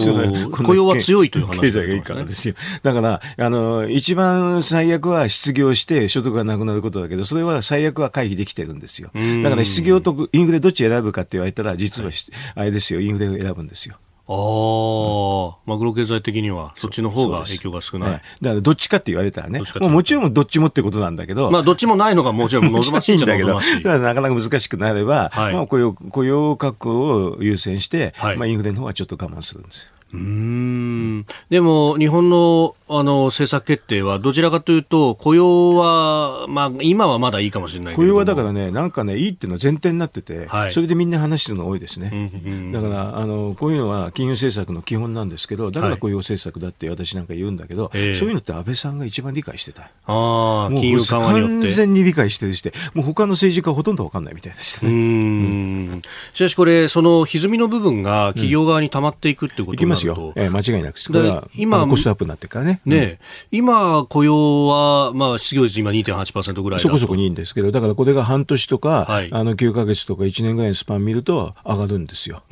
[0.53, 2.55] 雇用は強いという話、経済がいいからですよ。
[2.83, 9.11] だから、あの、一番最悪は失業して所得がなくなることだけど、それは最悪は回避できてるんですよ。
[9.43, 12.11] だから失業とインフレどっち選ぶかって言われたら、実は、
[12.55, 13.97] あれですよ、インフレを選ぶんですよ。
[14.27, 18.11] ああ、マグロ経済的には、そっちの方が影響が少ない。
[18.13, 29.94] だから、どっちかって言われたらね、ももちろんどっちもってことなんだけど、まあ、どっちもないのがもちろん望ましいんだけど、なかなか難しくなれば、はい、まあ雇用、雇用確保を優先して、はい、まあ、インフレの方はちょっと我慢するんですよ。
[30.15, 31.27] うん。
[31.51, 42.11] でも日本のあの政策決定はどちらかというと雇用は、まあ、今はまだいいかもしれない雇用はだからね、なんかね、いいっていうのは前提になってて、はい、それでみんな話するのが多いですね。
[42.13, 49.91] うんうん、だからあの、こういうのは金融政策の基本なんですけど、だから雇用政策だって私なんか言うんだけど、はい、そういうのって安倍さんが一番理解してた。
[50.07, 54.93] あ金融緩和に完全に理解してるして、もう他の政治家はほとんど分かんないみたいでしたね。
[54.93, 56.03] うん、
[56.35, 62.81] しかしこれ、その歪みの部分が企業側に溜まっていくってことになると、うんえー、間違いなくこれは今コストアップになってからね。
[62.85, 63.19] ね、
[63.53, 72.43] うん、今、雇用は、まあ、失業率今2.8%ぐらいそこそこにいいんですけど、だからこれが半年とか、はい、あの9か月とか1年ぐらいのスパン見ると上がるんですよ。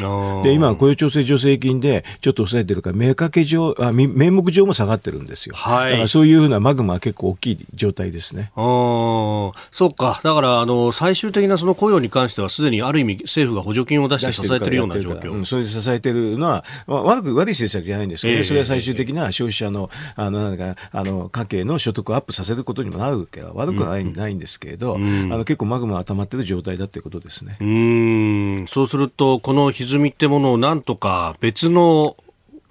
[0.43, 5.55] で、今、雇用調整助成金でちょっと抑えてるから、目かけ上、あ名目上も下がってるんですよ。
[5.57, 8.53] はい、だからそういうふうなマグマは結構大きい状態ですね。
[8.57, 10.21] あそっか。
[10.23, 15.33] だから、あの、最終的なその雇用に関しては、すでにある意味政府が補助金を出して支えてるような状況。
[15.33, 27.57] うん、それで支えてるのは、悪く悪い政策じゃないんですけど、えー、それは最終的な消費者の、あの、なんか、あの、家計の所得をアップさせることにもなるわけは悪くはない,、ないんですけれど、あの、結構マグマが溜まってる状態だということですね。
[27.61, 28.67] うん。
[28.69, 32.17] そうすると、この歪みってものをなんとか別の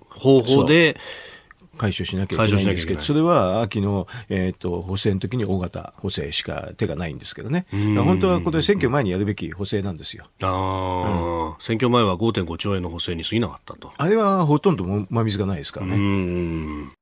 [0.10, 0.98] 方法で、
[1.78, 10.26] 解消しなきゃいけないんですけど、それは秋の、えーと、補正の時に大型補正しか手がないんですけどね、本当はこれ、選挙前にやるべき補正なんですよ。
[10.42, 13.92] あうん、選挙前は5.5兆円の補正に過ぎなかったと。
[13.98, 17.01] あれはほとんど真水がないですからね。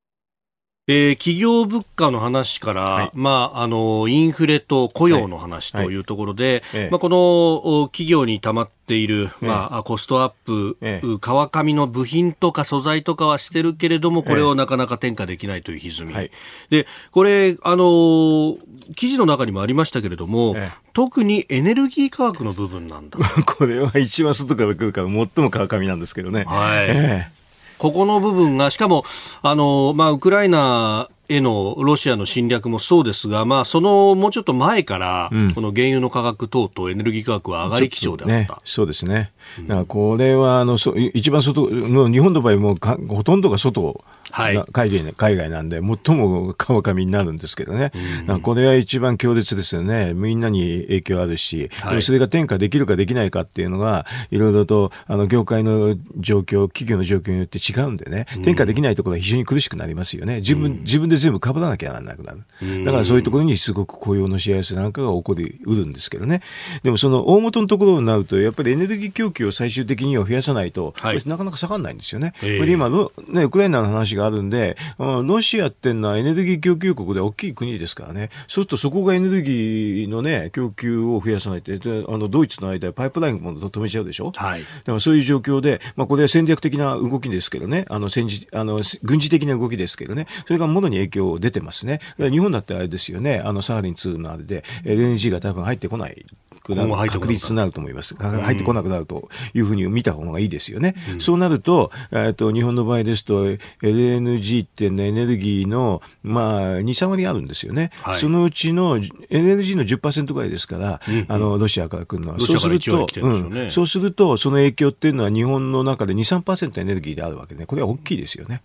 [0.91, 6.81] えー、企業物価の話から、はい、まあ、あの、インフレと雇用の話というところで、はい。
[6.81, 16.31] はい、まあ、この企業に溜まっている、まあ、コストアップ、川上の部品とか素材とかはしてるけれども、これをなかなか転嫁できないという歪み。
[16.71, 18.57] で、これ、あの、
[18.95, 20.55] 記事の中にもありましたけれども、
[20.93, 23.19] 特にエネルギー価格の部分なんだ。
[23.45, 26.45] これは一番外から来るから最も川上なんですけどね。
[26.45, 27.38] はい。
[27.79, 29.05] えーここの部分が、しかも、
[29.41, 42.75] あの、まあ、ウクライナへのロシアの侵略もそうですが、まあ、そのもうちょっと前から、うん、この原油の価格等々エネルギー価格は上がり基調であった、ね、そうですね、だからこれはあのそ一番外の日本の場合も
[43.07, 47.91] ほとんどが外はい、海外海外なんで、最も川上になるんですけどね、
[48.27, 66.41] うん、これは一番強烈ですよね、みんなに影響あるし、はい、それが転嫁できるかできないかっていうのが、いろいろとあの業界の状況、企業の状況によって違うんでね、転嫁できないところは非常に苦しくなりますよね、自分自分で全部かぶらなきゃならなくなる、だからそういうところにすごく雇用のしやすなんかが起こりうるんですけどね、
[66.83, 72.33] でもその大元のところになると、やっぱりエネルギー供給を最終的には増やさないと、はい、なかなか下がらないんですよね。
[72.41, 72.89] えー、今
[73.29, 84.31] ね、ウクライナの話があるんで、ロシアっていうのはエネルギー供給国で大きい国ですからね、そうするとそこがエネルギーのね、供給を増やさないと、あのドイツの間でパイプラインも止めちゃうでしょ？
[84.35, 84.61] はい。
[84.61, 91.99] だからそういう状況で、まあこれは戦略的な動きですけどね、あの戦時、あの、軍事的な動きですけどね、それがものに影響出てますね。
[92.17, 96.25] 日本だってあれですよね、あのサハリン2のあれで、LNG が多分入ってこない
[96.61, 98.15] くなる、確率になると思います。
[98.15, 100.95] 入ってこなくなるというふうに見た方がいいですよね。
[101.13, 103.45] うん、そうなると、えっ、ー、と、日本の場合ですと、
[103.81, 107.91] LNG ってね、エネルギーの、まあ、2、3割あるんですよね。
[108.01, 108.97] はい、そのうちの、
[109.29, 112.39] エネルギーの10%ぐらいですから、うん、あの、ロシアから来るのは。
[112.39, 118.61] そうすると、ね、うん、そうすると、その影響っていうのは日本の中で2、3%エネルギーであるわけで、ね、これは大きいですよね。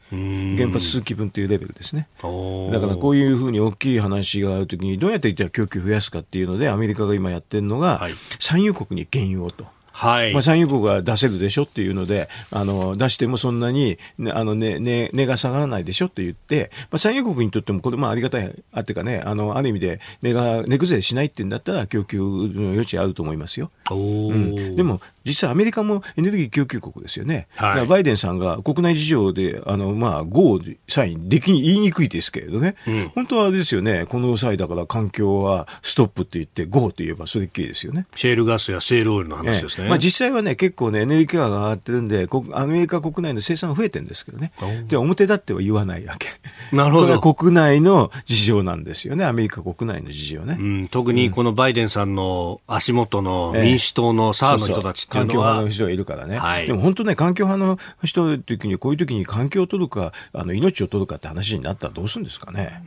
[0.56, 2.08] 原発数基分というレベルですね。
[2.22, 9.66] だからこういうふうに大きい話があるときに、どうやって供給増やすかっていうので、アメリカが今やってるのが、はい、産油国に原油をと。
[9.96, 13.96] はいまあ、産油国が出せるでしょっていうので、あの出してもそんなに、
[14.32, 23.70] あのねね、値が下がらないでしょって言って、まあ、産油国にとってもこれまあありがたい、あってかね、あのある意味で値が値崩れしないっていうんだったら供給の余地あると思いますよ。
[23.92, 27.48] うん、でも実はアメリカもエネルギー供給国ですよね。
[27.56, 32.76] はい、バイデンさんが国内事情で、あの、まあ、ゴーサインできに言いにくいですけれどね。
[32.86, 38.06] うん、本当はですよね、この際だから環境はストップって言って、ゴーと言えばそれっきりですよね。
[38.14, 39.83] シェールガスやシェールオイルの話ですね。
[39.88, 44.52] まあ実際はね、結構ね、エネルギー価格が上がってるんで、アメリカ国内の生産が増えてるんですけどね。
[44.88, 46.28] で、表立っては言わないわけ。
[46.74, 47.04] なるほど。
[47.04, 50.56] これは国内の事情なんですよね、アメリカ国内の事情ね。
[50.58, 55.26] うん、特にこのバイデンさんの足元の民主党のサーの人たちっていうのは、ええ、そうそう。
[55.26, 56.38] 環境派の人がいるからね。
[56.38, 62.82] はい、でも本当ね、環境派の人の時に、こういう時に環境を取るか、あの命を取るかって話になったらどうするんですかね。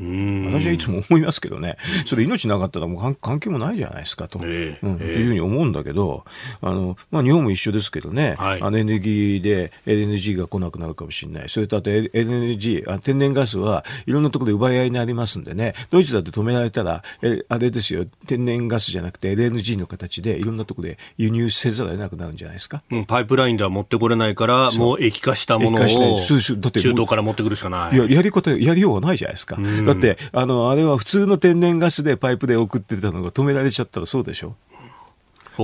[0.52, 6.26] 私はいつも思いますけどね、それ命なかったらもう関係もないじゃないですかと、えーうん、というふうに思うんだけど、
[6.62, 11.50] あのまあ、日本も一緒ですけどね、はい、あのエネルギーで LNG が来なくなるかもしれない。
[11.50, 22.82] それとあと LNG、あ天然ガスはいろんなところで奪い合いになりますんでね、ドイツだって止められたら、えあれですよ、天然ガスじゃなくて LNG の形でいろんなところで輸入せざるを得なくなるんじゃないですか？
[22.92, 27.96] うん、パイプラインでは持ってこれないから、もう液化したものを中東から持ってくるしかない。
[27.96, 29.58] いや、やり方、やりようがないじゃないですか。
[29.86, 34.56] だって、あの、あれは普通の天然ガスでパイプで送ってたのが止められちゃったらそうでしょ？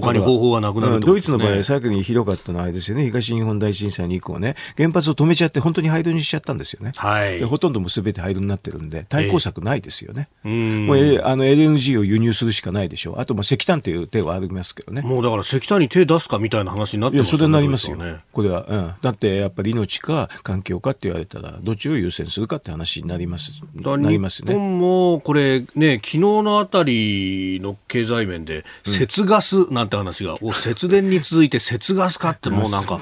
[0.01, 6.93] 他に方法はなくなる、ね、ドイツの場合、最後にひどかったのはあれですよね、東日本大震災に以降ね、原発を止めちゃって、本当に廃炉にしちゃったんですよね。
[6.95, 10.29] はい、ほとんどもすべて廃炉になってるんで、対抗策ないですよね。
[10.43, 13.19] えー、もうあの LNG を輸入するしかないでしょう。
[13.19, 15.01] あと、まあ、石炭という手はありますけどね。
[15.01, 17.37] もうだから石炭に手出すかみたいな話になってますよね。
[17.37, 17.97] いや、それになりますよ。
[17.97, 18.91] ね、これは、うん。
[19.01, 23.53] だって、やっぱり命か環境かって言われたら、どっちを優先するかって話になります。
[23.75, 24.53] なりますね。
[24.53, 33.01] 日本も、これね、昨日のあたりの経済面で、節ガスなんて話が、うん節電に続いて節ガスかってもうなんか、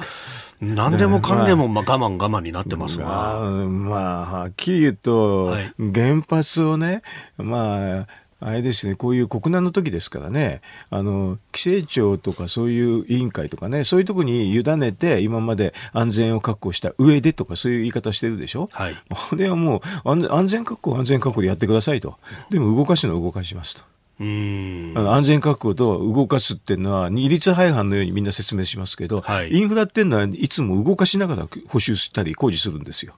[0.60, 3.06] 何でもかんでもまあ我慢我慢になってますが。
[3.06, 7.04] まあ、まあ、はっきり言うと、はい、原発をね、
[7.38, 8.08] まあ、
[8.44, 18.68] あれですね、こういう国難の時ですからね、あの、規制庁とかそういう委員会とかね、そういうとこに委ねて、今まで安全を確保した上でとかそういう言い方してるでしょ？
[18.72, 18.96] はい。
[19.30, 22.18] これはもう、安全確保、安全確保でやってくださいと。
[22.50, 23.84] でも動かすのは動かしますと。
[24.22, 33.16] うんあの安全確保と動かすっていうのは二律背反のようにみんな説明しますけど、はい、インフラっていうのはいつも動かしながら補修したり工事するんですよ。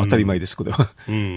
[0.00, 0.90] 当たり前です、これは。
[1.06, 1.34] うんうんうんう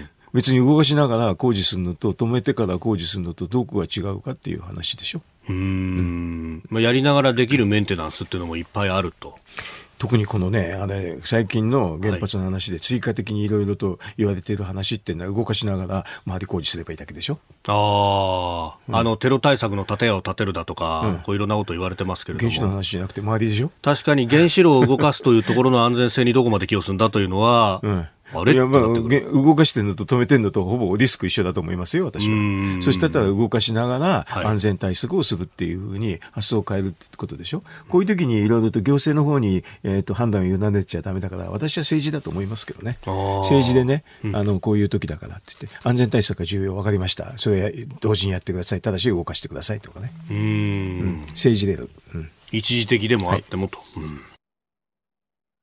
[0.00, 5.22] ん別に動かしながら工事するのと止めてから工事するのとどこが違うかっていう話でしょ。
[5.48, 9.38] うん、うん、まあ、やりながらできるメンテナンスっていうのもいっぱいあると。
[9.98, 17.38] 特にこのね、あれ、最近の原発の話で追加的にいろいろと言われている話っていうのは動かしながら周り工事すればいいだけでしょ？
[17.68, 22.50] ああ、うん、あの、テロ対策の建屋を建てるだとか、うん、こういろんなこと言われてますけれども。
[22.50, 23.70] 原子の話じゃなくて周りでしょ？
[23.82, 28.06] 確かに原子炉を動かすというところの安全性にどこまで寄与するんだというのは、うん
[28.40, 28.54] あれ？
[28.54, 32.82] いや、まあ、動かしてるのと止めてるのとほぼリスク一緒だと思いますよ、私は。
[32.82, 37.62] そしたら動かしながら安全対策をするっていうふうに発想を変えるってことでしょ？
[37.88, 42.98] こういう時にいろいろと行政の方に、えー、と判断を委ねちゃだめだから、私は政治だと思いますけどね。
[43.04, 47.36] 政治でね、あの、こういう時だからって言って、安全対策が重要、分かりました。
[47.36, 48.80] それ同時にやってください。
[48.80, 50.12] ただし動かしてくださいとかね。
[50.30, 51.74] うん、政治で、
[52.14, 52.30] うん。
[52.52, 53.78] 一時的でもあってもと。
[53.78, 54.20] はい、うん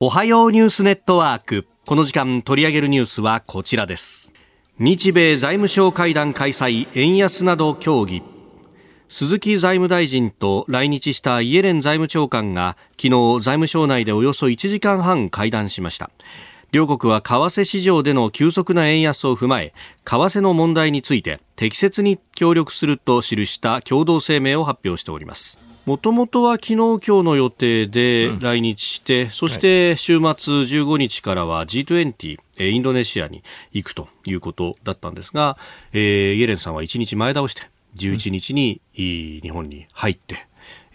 [0.04, 4.32] おはようニュースネットワークこの時間取り上げるニュースはこちらです。
[4.78, 8.22] 日米財務省会談開催円安など協議。
[9.10, 13.10] 鈴木財務大臣と来日したイエレン財務長官が昨日
[13.42, 16.12] 財務省内でおよそ1時間半会談しました。
[16.72, 19.74] 両国は為替市場での急速な円安を踏まえ
[20.06, 25.71] 為替の問題について適切に協力すると記した共同声明を発表しております。
[25.86, 35.58] もともとは昨日今日の予定で来日して、うん、そして週末15日からは G20、インドネシアに行くということだったんですが、
[35.92, 37.64] えー、イエレンさんは1日前倒して
[37.96, 40.46] 11日に日本に入って、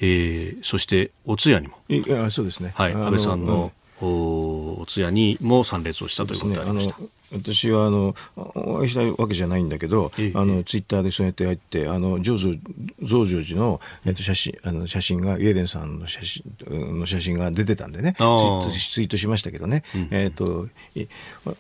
[0.00, 6.96] えー、そしてお通夜にも、いやそうですね、はい、安倍さんの、お通夜にも参列をしたということでありました。
[7.32, 12.54] 私はあのお会いしたいわけじゃないんだけど、ええ、あのツイッターでそうやって入ってあの増上
[13.44, 16.44] 寺の、えっと、写真あの写真がイエレンさんの写真
[16.98, 20.68] の写真が出てたんでねツイートしましたけどね、うん、えっと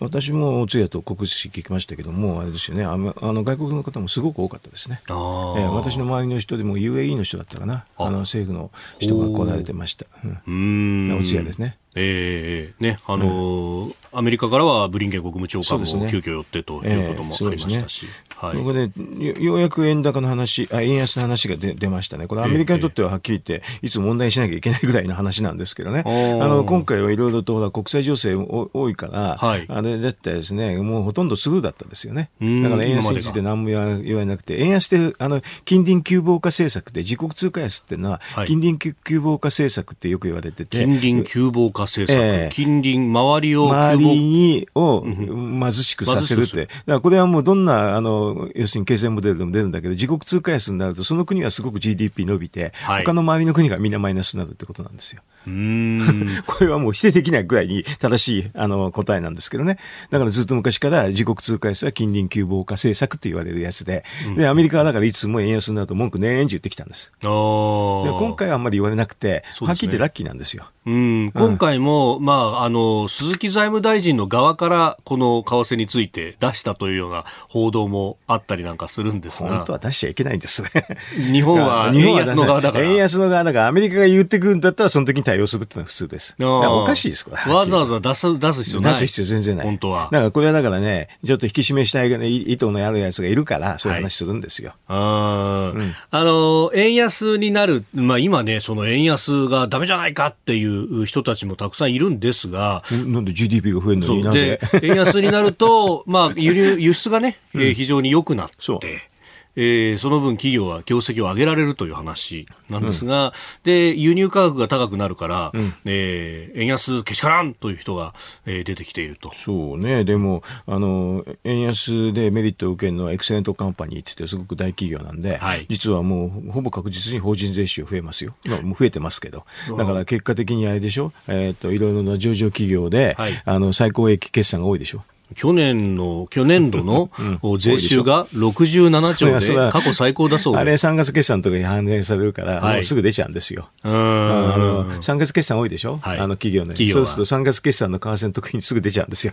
[0.00, 2.84] 私も通夜と告知聞きましたけどもあれですよね。
[2.84, 7.84] あの外国の方もすごく多かったですね、えー、私の周りの人でも UAE の人だったかな。
[7.96, 8.10] あ。
[8.16, 10.06] の政府の人が来られてました、
[10.46, 11.76] うん、お通夜ですね。
[11.96, 18.06] ええー、ね、あのーうん、アメリカからはブリンケン国務長官も急遽寄ってということもありましたし。
[18.36, 18.92] はい、こね、
[19.40, 32.28] ようやく円高の話、あ円安の話が出出ましたね、これ、アメリカにとってははっきり言って、いつ問題にしなきゃいけないぐらいの話なんですけどね、あの今回はいろいろと国際情勢多いから、はい、あれだったらですね、もうほとんどスルーだったんですよね。
[32.38, 55.22] だから円安について何も言わなくて、円安ってあの近隣急防化政策で、自国通貨安っていうのは、近隣急防化政策ってよく言われてて、近隣急防化政策、えー、近隣、周りを周りにを貧しくさせるって、だからこれはもうどんなあの要するに経済モデルでも出るんだけど、自国通貨安になると、その国はすごく GDP 伸びて、はい、他の周りの国がみんなマイナスになるってことなんですよ。
[55.46, 59.78] これはもう否定できないぐらいに正しいあの答えなんですけどね。
[60.10, 67.12] だからずっと昔から自国通貨安は近隣急防化政策って言われるやつで、うん、で、アメリカはだからいつも円安になると文句年中言ってきたんです。
[67.20, 70.66] で今回はあんまり言われなくて、ね、はっきり言ってラッキーなんですよ。
[70.86, 79.48] うん、今回も、まあ、あの、鈴木財務大臣の側からこの為替について出したというような報道もあったりなんかするんですが。
[79.48, 80.86] 本当は出しちゃいけないんですね。
[81.32, 82.84] 日本は円安の側だから。
[82.84, 86.36] 円安の側だから、アメリカが言ってくるんだったらその時に対応するってのは普通です。
[86.40, 87.52] おかしいです、これ。
[87.52, 88.92] わざわざ出す、出す必要ない。
[88.92, 89.66] 出す必要全然ない。
[89.66, 90.04] 本当は。
[90.04, 94.74] だからこれはだからね、ちょっと引き締めしたい意図のあるやつがいるから、そういう話するんですよ。
[94.86, 102.82] はい、あ,、うん、あの、円安になる、まあ今ね、その円安がダメじゃないかっていう人たちもたくさんいるんですが。
[103.06, 104.60] なんで GDP が増えるのになぜ？
[104.82, 109.08] 円安になると、まあ輸入、輸出がね、うん、非常に良くなって。
[109.56, 113.32] えー、その分企業は業績を上げられるという話なんですが、うん、
[113.64, 119.32] で輸入価格が高くなるから、うん、えー、円安けしからんという人が、えー、出てきていると。
[119.34, 129.44] そうね、でもあの円安でメリットを受けるのはエクセレントカンパニーってってすごく大企業なんで、はい、実はもうほぼ確実に法人税収増えますよ、今もう増えてますけど、
[129.76, 135.02] だから結果的にあれでしょ、えーと、いろいろな上場企業で、はい、あの最高益決算が多いでしょ？
[135.34, 137.10] 去年の、去年度の
[137.58, 143.68] 税収が67兆で過去最高だそうあれ3月決算とかに反映されるから、もうすぐ出ちゃうんですよ。
[143.82, 146.74] あの3月決算多いでしょ、はい、あの企業ね。
[146.90, 149.32] そうすると3月決算の為替の時にすぐ出ちゃうんですよ。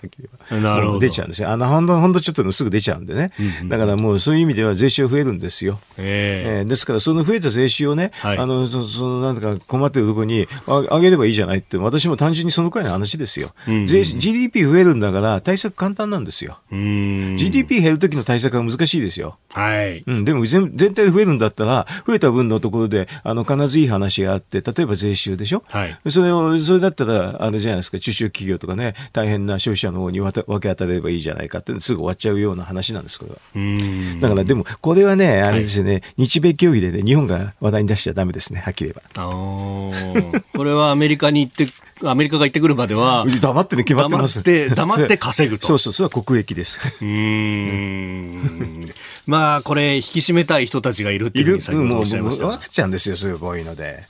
[0.51, 0.99] なるほど。
[0.99, 1.49] 出ちゃうんですよ。
[1.49, 3.31] あの、ほんと、ほんとちょっとすぐ出ちゃうんでね。
[3.65, 5.79] だからもうそういう意味では税収増えるんですよ。
[5.97, 13.51] えー、ですから、その増えた税収をね、はい、あの、そその、なんか困ってるところにあげればいいじゃないって、私も単純にそのくらいの話ですよ。
[13.67, 16.59] GDP 増えるんだから、対策簡単なんですよ。
[16.71, 19.37] GDP 減るときの対策は難しいですよ。
[19.51, 20.01] はい。
[20.07, 25.63] うん、でも全全体で増えるんだったら、増えた分のところで、あの、必ずいい話があって、例えば税収でしょ？
[25.67, 25.99] はい。
[26.09, 30.31] それを、それだったら、あれじゃないですか、中小企業とかね、大変な消費者の方に分
[30.61, 33.37] け与えればいいじゃないかって、すぐ終わっちゃうような話なんです、これは。
[33.55, 39.21] うんだから、でも、これはね、あれですよね、はい、日米協議でね、日本が話題に出しちゃだめですね、はっきり言えば。
[39.21, 40.41] ああ。
[40.55, 41.67] これはアメリカに行って、
[42.05, 44.43] アメリカが行ってくるまでは、黙ってね、決まってます。
[44.43, 45.67] 黙って、黙って稼ぐと。
[45.73, 46.79] そうそう、それは国益です。
[47.01, 48.81] うん。
[49.25, 52.45] まあ、これ、引き締めたい人たちがいるっていうふうに先ほどおっしゃいました。
[52.45, 54.03] 分かっちゃうんですよ、そういので。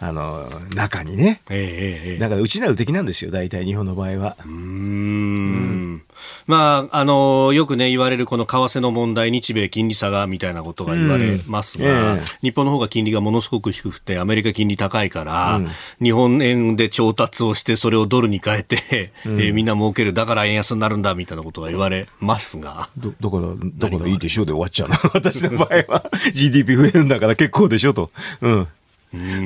[0.00, 1.40] あの、中にね。
[1.50, 2.18] ええええ。
[2.18, 4.36] だから、うちなる敵なんですよ、大体、日本の場合は。
[4.44, 6.02] うん。
[6.46, 15.68] まあ、あの、よくね、言われるこの為替の問題、日米金利差が、みたいなことが言われますが、うんえ日本の方が金利がものすごく低くて、アメリカ金利高いから、うん、
[16.02, 22.88] 日本円で調達をして、それをドルに変えて、うん、えー、みんな儲ける、だから円安になるんだ、みたいなことが言われますが。
[22.98, 26.04] だだから、だからいいでしょうで終わっちゃうな、 私の場合は。
[26.34, 28.10] GDP 増えるんだから結構でしょと。
[28.40, 28.68] うん。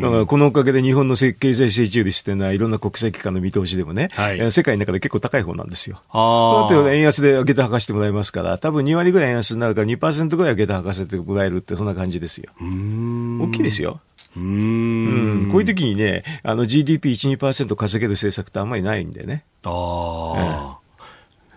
[0.01, 6.01] だからこのおかげで日本の経済成長率っていうのは、いろんな国際機関の見通しでもね、はい、世界の中で結構高い方なんですよ。
[6.13, 12.53] だって円安で下駄履かしてもらいますから、多分2割ぐらい円安になるから2%ぐらい下駄履かせてもらえるって、そんな感じですよ。
[12.61, 14.01] 大きいですよ。
[14.37, 19.45] うん、こういう時にね、あの GDP1、2%稼げる政策ってあんまりないんでね。
[19.65, 20.80] ああ、ええ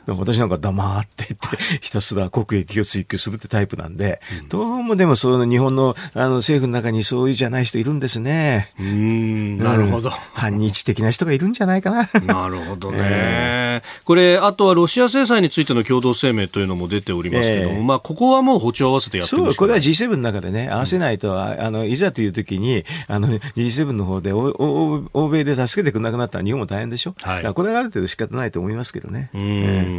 [0.07, 1.35] 私なんか黙ってって、
[1.81, 8.69] ひたすら国益を追求するってタイプなんで、うん、どうもでもその日本のあの政府の中にそういうじゃない人いるんですね。
[8.79, 12.09] うん、なるほど、反日的な人がいるんじゃないかな。
[12.21, 27.15] なるほどね、えー、これ、あとはロシア制裁についての共同声明というのも出ておりますけども、えー、まあ、ここはもう歩調合わせてやってそう、これは G7 の中でね、合わせないと、うん、あのいざという時に、あの G7 の方で欧米で助けてくれなくなったら日本も大変でしょ？
[27.21, 29.29] はい、これはある程度仕方ないと思いますけどね。
[29.33, 29.92] うん、えー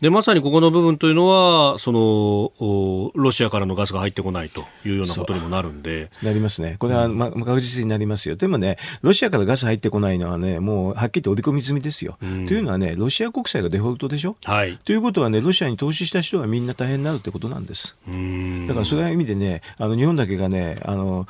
[0.00, 6.10] でまさにここの部分というのはそのロシアからのガスが入ってこないというようなことにもなるんで。
[6.22, 12.16] なりますね、これは、ま、確実になりますよ、でもね、ロシアからガス入ってこないのはね、もうはっきりと織り込み済みですよ。
[12.22, 14.36] うん、というのはね、ロシア国債がデフォルトでしょ？
[14.44, 17.96] はい、ということはね、ロシアに投資した人はみんな大変になるってことなんです。
[18.06, 21.26] だからそういう意味でね、あの日本だけがね、あの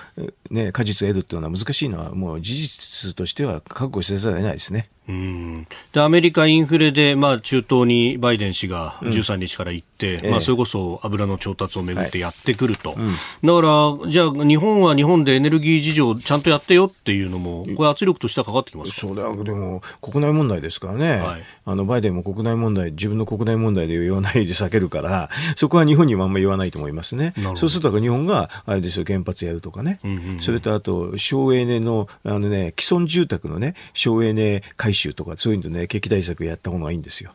[0.51, 4.89] ね果実を得るっていうのは難しいのは、もう事実としては覚悟せざるを得ないですね。
[5.09, 5.67] うん。
[5.93, 12.99] でアメリカインフレで、まあ、中東にバイデン氏が13日から行って、うん、まあ、それこそ油の調達をめぐってやってくると、はい。
[12.99, 27.35] うん、だからじゃあ日本は日本でエネルギー事情ちゃんとやってよっていうのもこれ圧力としてはかかってきますそうだでも国内問題ですからね、はい、あのバイデンも国内問題自分の国内問題で言わないで避けるから そこは日本にもあんまり言わないと思いますね。
[27.55, 37.33] そうすると日本があれですよ原発やるとかね、うんうんうん、それとあと省エネのあの、ね、既存住宅のね省エネ回収とかそういうのね景気対策やった方がいいんですよ。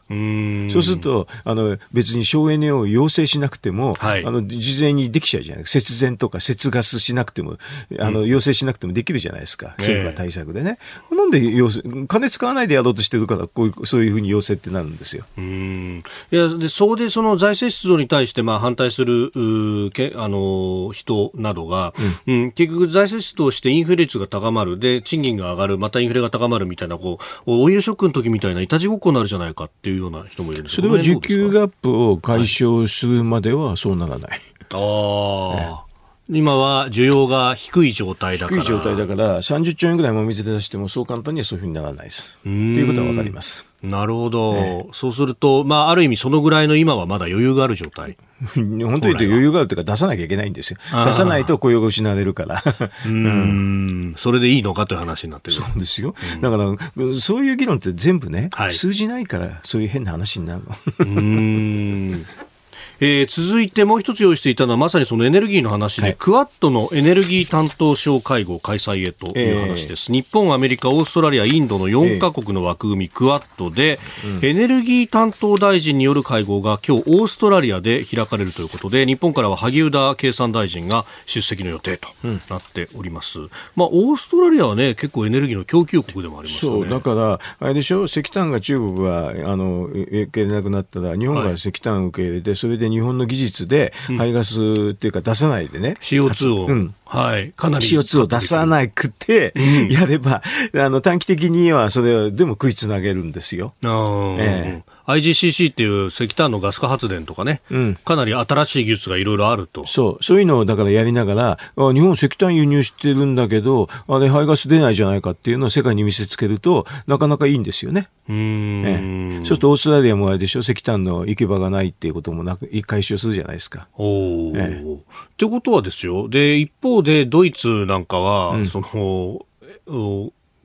[0.69, 7.57] そうするとあの別に省エネを要請しなくても、はい、あの事前にできちゃうじゃない節電とか節ガスしなくても
[7.99, 10.77] あの要請しなくてもできるじゃないですか、政府が対策でね。
[11.11, 15.25] なんで要請金使わないでやろうとしてるからこういうそういうふうに要請ってなるんですよ。
[15.37, 16.03] うん。
[16.31, 21.93] いやでそこでその財政出動に対してまあ反対するうけあの人などが、
[22.27, 24.79] うん、うん、結局財政出動してインフレ率が高まる。
[24.79, 25.77] で賃金が上がる。
[25.77, 34.29] またインフレが高まるみたいなこうオイルショックの時みたいないたちごっこになるじゃないかっていうような人もいるんですそれは需給ギャップを解消するまではそうならない。
[34.29, 34.41] はい、
[34.71, 35.85] ああ、
[36.33, 38.61] 今は需要が低い状態だから。
[38.61, 42.37] 低い状態だから30兆円ぐらいも水で出してもそう簡単にはそういうふうにならないです。
[42.43, 43.65] ということは分かります。
[43.83, 48.17] なるほど、ね、そうすると、まあ、ある意味そのぐらいの今はまだ余裕がある状態。
[48.55, 50.79] 本当に言うと余裕があるというか出さなきゃいけないんですよ。
[51.05, 52.63] 出さないと雇用が失われるから。
[53.05, 54.13] うん。
[54.17, 55.55] それでいいのかという話になってる。
[55.55, 60.75] そうですよ、うん、だからそういう議論って全部ね、はい、数字ないからそういう変な話になるの。
[60.99, 62.25] うん
[62.99, 73.99] えー、続いてもう一つ用意していたのはまさにそのエネルギーの話で、はい、クワッドのエネルギー担当省会合開催へという話です、えー、日本、アメリカ、オーストラリア、インドの4カ国の枠組み、クワッドで、
[74.41, 82.07] エネルギー担当大臣による会合が今日オーストラリアで開かれるということで日本からは萩生田経産大臣が出席の予定と
[82.49, 86.81] なっております、うん、まあ、オーストラリアはね結構エネルギーの供給国でもありますよね。
[86.83, 88.05] そうだからあれでしょ？
[88.05, 97.85] 石炭が中国があの受け入れなくなったら日本が石炭を受け入れて、それで日本の技術で排ガスっていうか出さないでね、うん、CO2 を、うん、はい、かなり。
[97.85, 99.53] CO2 を出さなくて、
[99.89, 100.41] やれば、
[100.75, 103.73] あの短期的にはそれをでも食いつなげるんですよ。
[103.83, 109.85] ええ IGCC っていう石炭のガス化発電とかね、うん、かなり新しい技術がいろいろあると。
[109.85, 118.09] そう、そういうのをだからやりながら、あ日本石炭輸入してるんだけど、あれ排ガス出ないじゃないかっていうのを世界に見せつけると、なかなかいいんですよね。
[118.29, 123.87] うん、ええ、そうするとオーストラリアもあれでしょ、石炭の行き場がないっていうこともなく、回収するじゃないですか。
[123.97, 129.45] おええ、ってことはですよ、で、一方でドイツなんかは、うん、その、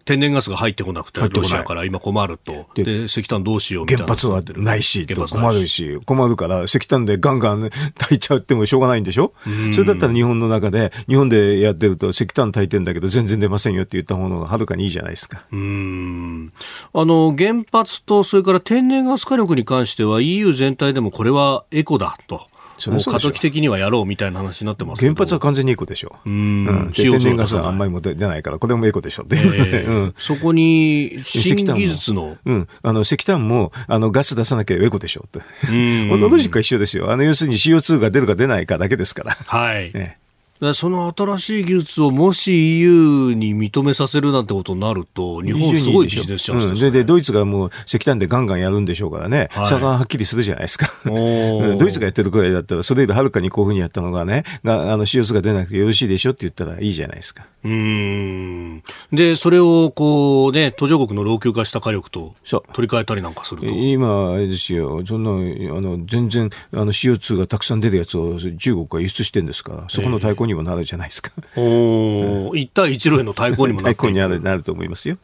[0.09, 2.65] 天然ガスが入ってこなくて、ロシアから今困ると。
[2.75, 4.05] で、石炭どうしようみたいな。
[4.05, 9.35] 原発はないし、困るし、困るから、石炭でガンガン 炊いちゃってもしょうがないんでしょ？
[9.73, 15.45] それだったら日本の中で、日本でやってると石炭炊いてんだけど全然出ませんよって言ったものがはるかにいいじゃないですか。
[15.53, 16.53] うん。
[16.95, 22.47] あの、原発と、それから天然ガス火力に関しては EU 全体でもこれはエコだと。
[22.87, 26.16] もう過渡期的にはやろうみたいな話になってます原発は完全にエコでしょ。
[26.24, 26.31] う。
[26.31, 26.66] ん。
[26.66, 29.26] うん、天然ガスはあんまりも出ないから、これもエコでしょ。
[29.31, 32.37] えー、 うん、そこに新技術の。
[32.45, 32.68] うん。
[32.83, 35.41] あの、石炭も、あの、ガス出さなきゃエコでしょって。
[35.70, 36.20] うん。
[36.20, 37.11] ロジックは一緒ですよ。
[37.11, 39.37] あの、要するに CO2 が出るか出ないかだけですから。
[39.47, 39.93] はい。
[39.93, 40.18] ね
[40.75, 50.91] その新しい技術をもし EU に認めさせるなんてことになると、日本すごいビジネスチャンスです、ね、うん、でドイツがもう石炭でガンガンやるんでしょうからね、はい、差がはっきりするじゃないですか。
[51.05, 57.47] ドイツがやってるくらいだったら、それよりはるかにこういうふうにやったのがね、があの CO2 が出なくてよろしいでしょって言ったらいいじゃないですか。
[57.65, 58.83] うん。
[59.13, 62.35] で、それをこうね、途上国の老朽化した火力と
[62.73, 63.67] 取り替えたりなんかすると。
[63.67, 65.31] 今、あれですよ、そんな、
[65.77, 71.30] あの、全然、あの CO2 がたくさん出るやつを中国が輸出してるんですから、そこの対抗にもなるじゃないですか。
[71.55, 73.94] えー、お一対一路への対抗にもなる。
[73.94, 75.18] 対抗になるなると思いますよ。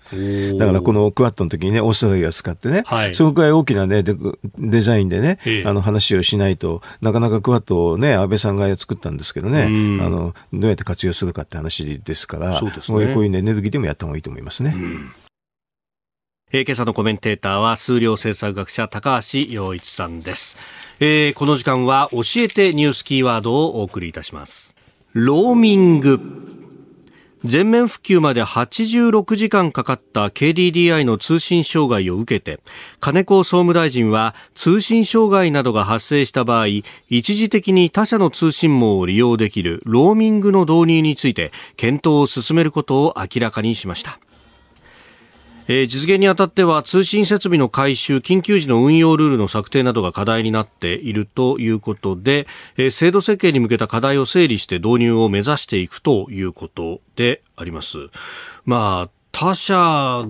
[0.59, 4.15] だからこのクワットの時にね、オーストラリア使ってね、はい、そのくらい大きなね、デ
[4.59, 9.69] デザインでね、えー、あの話をしないとなかなかクワットをね、安倍さんが作ったんですけどね、あ
[10.09, 14.73] の、どうやって活用するかって話ですから、そうですね、こういうエネルギーでもやった方がいいと思いますね。
[14.77, 15.13] うん。
[16.57, 20.57] えー、今朝のコメンテーターは数量政策学者高橋洋一さんです、
[21.01, 24.74] えー、この時間は教えてニュースキーワードをお送りいたします
[25.17, 26.19] ローミング。
[27.45, 32.61] 全面復旧まで86時間かかった KDDI の通信障害を受けて
[32.99, 36.67] 金子総務大臣は通信障害などが発生した場合
[37.11, 44.19] 一時的に他社の通信網を利用できるローミングの導入について検討を進めることを明らかにしました。
[45.67, 52.47] えー、実現にあたっては通信設備の改修、緊急時の運用ルールの策定などが課題になっているということで、
[52.77, 58.09] えー、制度設計に向けた課題を整理して導入を目指していくということであります。
[58.65, 59.75] まあ他社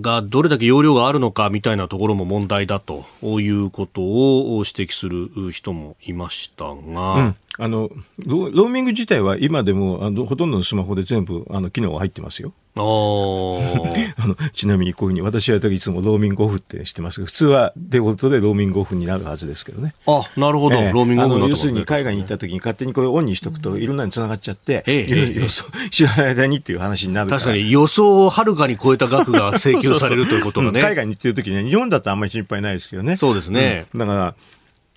[0.01, 7.89] がどれだけ容量があるのかみたいなところも問題だということを指摘する人もいましたが、うん、あの
[8.25, 12.53] ローミング自体は今でもあのほとんどのスマホで全部あの機能が入ってますよ。
[12.77, 19.95] あ のちなみにこういうふうに私はいつもローミングオフってしてますが普通はデフォルトでローミングオフになるはずですけどね。
[20.05, 27.39] あなるほど、えー、ローミングオフ要するに海外に行った時に勝手にこれオンにしとくといろんなにつながっちゃって、えー、予想知らない間にっていう話になるから。
[27.39, 30.81] 確かに予想をはるかに超えた額が請求されるということがね。
[30.81, 33.15] 海外に行ってる時には日本だとあんまり心配ないですけどね。
[33.15, 34.35] そうですね、うん、だから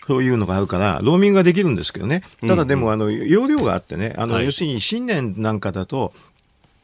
[0.08, 2.22] そういうのがあるから、ローミングができるんですけどね。
[2.46, 6.14] ただでも、あの、容量があってね、あの、要するに新年なんかだと、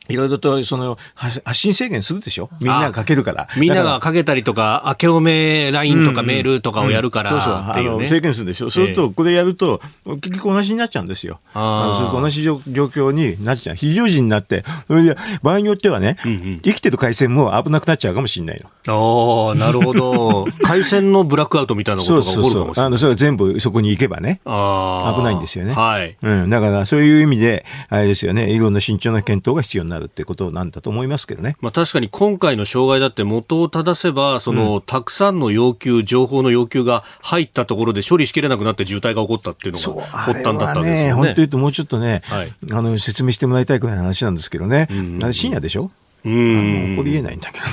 [0.09, 2.51] いろいろとその発信制限するでしょ？
[2.61, 3.49] みんながかけるから。
[3.57, 8.69] みんながかけたりとか、明けおめ LINE とかメールとかをやるから、そうそう、あの制限するでしょ？
[8.71, 11.41] そうすると、これやると、結局同じになっちゃうんですよ。
[11.55, 13.77] ああそうすると同じ状況になっちゃう。
[13.77, 18.71] 非常時になって、それで場合によってはね、うんうん、生きてる回線も危なくなっちゃうかもしれないの。
[18.87, 20.47] ああ、なるほど。
[20.63, 22.65] 回線のブラックアウトみたいなことが起こるかもしれない。
[22.65, 25.73] そうそうそうあのそれは全部そこに行けばね、あ危ないんですよね。
[25.73, 26.17] はい。
[26.23, 26.51] うん。
[26.51, 31.57] だからそういう意味で、あれですよね、いろんな慎重な検討が必要になるってことなんだと思いますけどね。
[31.61, 41.13] まあ、確かに今回の障害だって元を正せば、その、うん、たくさんの要求、情報の要求が入ったところで処理しきれなくなって渋滞が起こったっていうのが発端だったんですよね。
[41.13, 44.89] 本当言うともうちょっとね、はい、あの説明してもらいたいくらいの話なんですけどね。
[44.91, 45.91] うん、あれ深夜でしょ？
[46.25, 47.65] うん、起こりえないんだけど。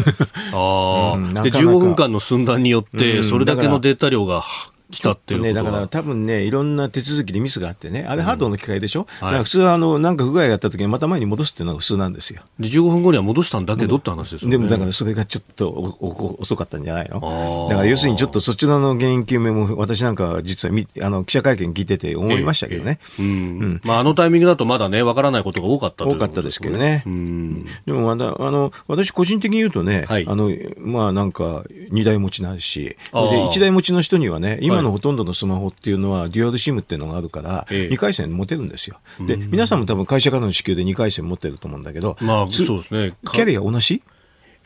[0.57, 4.43] ああ、うん、で15分間の寸断によって、それだけのデータ量が
[4.91, 12.43] 来たっていうね、だから多分ね、いろんな手続きでミスがあってね、あれハードの機械でしょ、うんはい、普通はあの、なんか不具合があった時にまた前に戻すっていうのが普通なんですよ。
[12.59, 14.51] で、15分後には戻したんだけどって話ですよね。
[14.51, 17.67] でもだからそれがちょっと遅かったんじゃないの？
[17.69, 22.99] だから要するにちょっとそちらの原因究明も私なんか実はみあの記者会見聞いてて思いましたけどね。
[23.19, 23.25] ええ。
[23.25, 23.31] え、うん。
[23.31, 27.03] うん、まああのタイミングだとまだね、わからないことが多かった多かったですけどね。
[27.05, 27.65] うん。
[27.85, 38.99] でもまだ、あの、私個人的に言うとね、はい、あの、まあなんか、二台持ちなし、で、一台持ちの人にはね、今のほとんどのスマホホっていうのはデュアルシムっていうのがあるから、2回戦持てるんですよ。
[39.25, 43.13] で、皆さんも多分会社からの支給で2回戦持ってると思うんだけど、まあ、そうですね。
[43.31, 44.01] キャリア同じ？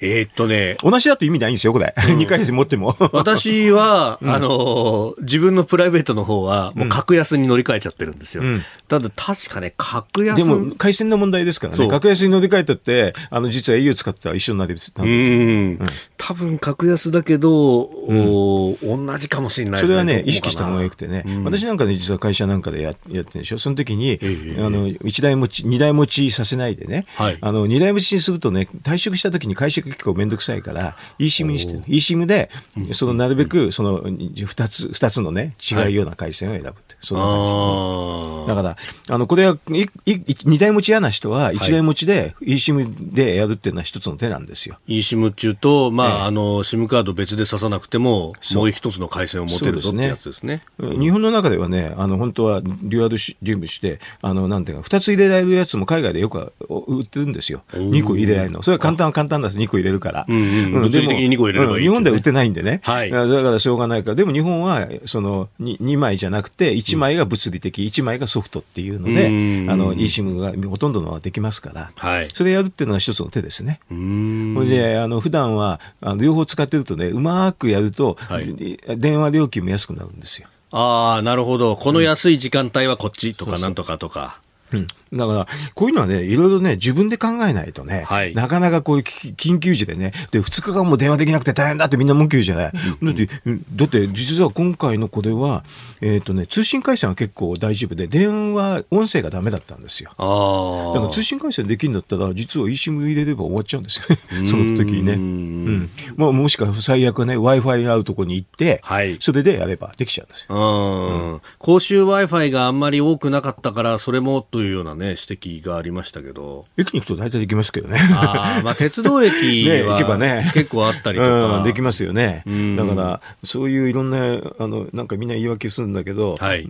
[0.01, 0.76] えー、っとね。
[0.82, 1.95] 同じだと意味ないんですよ、これ。
[2.09, 2.95] うん、2回戦持っても。
[3.13, 8.43] 私は、うん、あの、自分のプライベートの方は、もう格安に乗り換えちゃってるんですよ。
[8.43, 10.36] うん、ただ、確かね、格安。
[10.36, 11.88] でも、回線の問題ですからね。
[11.88, 14.93] 格安に乗り換えたって、あの、実は au 使ってたら一緒になるんですよ。
[14.97, 15.80] うん。
[16.18, 21.24] 多分、格安だけど、お同じかもしれない、ね、それはね、意識した方がよくてね。
[21.43, 23.59] 私なんかね、実は会社なんかでややってるでしょ？
[23.59, 27.05] その時に、えー、あの、1台持ち、2台持ちさせないでね。
[27.16, 31.80] はい、あの、2台持ちにするとね、退職した時に会社結構めんどくさいから、eSIM にしてる。
[31.82, 32.49] eSIM で、
[32.91, 36.95] そのなるべく、その二つ、二つのね、違うような回線を選ぶって。
[37.01, 38.49] そんな感じ。
[38.49, 38.78] だか
[39.09, 44.78] ら、あの、これは、二台持ち嫌な人は、一台持ちで eSIM でやるっていうのは一つの手なんですよ。
[44.88, 50.64] eSIM 中と、ままあ、あの、SIM カード別で挿さなくても、もう一つの回線を持てるぞってやつですね。
[50.80, 57.64] 日本の中ではね、あの、本当はデュアルシムして、あの、なんていうか、二つ入れられるやつも海外でよく売ってるんですよ。
[57.74, 58.62] 二個入れられるの。
[58.64, 60.26] それは簡単は簡単だし、二個入れるから。
[60.28, 62.82] 物理的に2個入れればいい、日本では売ってないんでね。
[62.84, 63.12] はい。
[63.12, 64.16] だからしょうがないから。
[64.16, 72.28] でも日本は、その2、2枚じゃなくて、1枚が物理的、1枚がソフトっていうので、あの、eSIM がほとんどのはできますから、はい。
[72.34, 73.80] それやるっていうのは一つの手ですね。
[73.91, 74.53] うん。
[74.56, 78.56] ほいで、あの、普段は、あの両方使ってるとね、うまくやると、はい、
[78.97, 80.47] 電話料金も安くなるんですよ。
[80.70, 81.76] ああ、なるほど。
[81.76, 84.39] この安い時間帯はこっちとかなんとかとか。
[84.76, 92.71] うん、だから、こういうのはね、いろいろね、自分で考えないとね、はい、なかなかこういう緊急時でね、で、2日間も電話できなくて大変だってみんな文句言うじゃない？
[93.01, 93.30] うん、だって、
[93.76, 95.63] だって実は今回のこれは、
[96.01, 100.11] えっ、ー、とね、通信回線は結構大丈夫で、電話、音声がダメだったんですよ。
[100.17, 104.05] あだから通信回線できるんだったら、実は eSIM 入れれば終わっちゃうんですよ。
[104.45, 105.13] その時にね。
[105.13, 105.89] うん。
[106.17, 110.55] まあ、もしくは最悪ね、Wi-Fi があるところに行って、はい、それでやればできちゃうんですよ。
[110.55, 111.41] うん。
[111.59, 116.66] 公衆 Wi-Fi があんまり多くなかったから、それもというようなね、指摘がありましたけど。
[116.78, 117.97] 駅に行くと大体できますけどね。
[118.13, 122.43] あまあ、鉄道駅は、 ね、ね、結構あったりとか、うん、できますよね。
[122.78, 124.18] だから、そういういろんな、
[124.59, 126.70] あの、なんかみんな言い訳するんだけど、はい。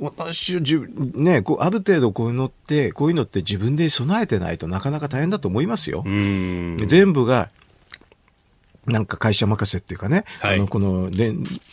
[0.00, 0.62] 私は
[1.14, 6.04] ね、こうある程度こういうのって、こういうのって自分で備えてないとなかなか大変だと思いますよ。
[6.04, 7.50] 全部が
[8.86, 11.10] なんか会社任せっていうかね、はい、あのこの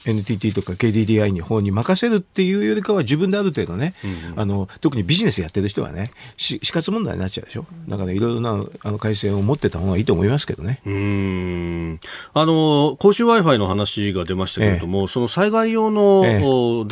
[0.05, 7.65] NTT とか KDDI に方に任せるっていうよりかは自分である程度ね、うんうん、あの特にビジネスやってる人はね死活問題になっちゃうでしょ。
[7.87, 10.81] だからいろいろなあの回線を持ってた方がいいと思いますけどね。
[10.85, 11.99] うん。
[12.33, 16.85] あの公衆 w i f i の話が出ましたけれども、ええ、その災害用の、ええ、0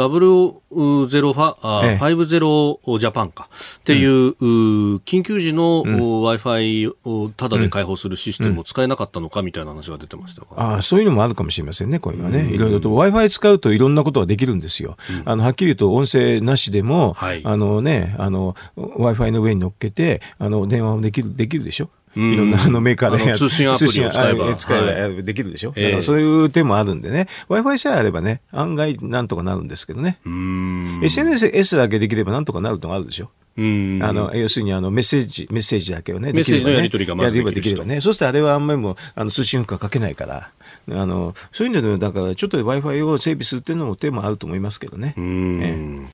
[1.34, 3.49] ファ、ええ、50ジャパンか。
[3.80, 12.43] っていう、うん、緊急時の、うん、w i f i をただで開放するシステムを使えなかったのかみたいな話が出ててましたああそういうのもあるかもしれませんね、こういうのはね。
[12.53, 14.97] いろいろと Wi-Fi 使うといろんなことができるんですよ。
[15.24, 21.89] うん、あの、はっきり言うと音声なしでも、はい、あのね、あの、Wi-Fi の上に乗っけて、あの、電話もできる、できるでしょ？
[22.14, 24.55] いろんなあのメーカーで通信アプリを使えば。
[24.55, 30.20] 使えばできるでしょ、だからそういう手もあるんでね、Wi-Fi さえあればね、案外なんとかなるんですけどね。
[31.03, 33.30] SNS だけできればなんとかなるのがあるでしょ？
[33.57, 40.51] あの要するにあのメッセージメッセージだけをね、できればね、やり取りがまずできればね、そうするとあれはあんまりもあの通信負荷かけないから、
[40.89, 45.13] あのそういうので、だからちょっと Wi-Fi を整備するっていうのも手もあると思いますけどね。
[45.17, 46.09] 今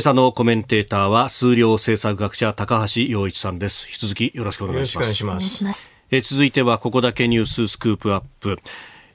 [0.00, 3.86] 朝のコメンテーターは数量政策学者高橋洋一さんです。
[3.88, 5.14] 引き続きよろしくお願いします。
[5.14, 5.90] しくお願いします。
[6.10, 8.58] え続いてはここだけニューススクープアップ。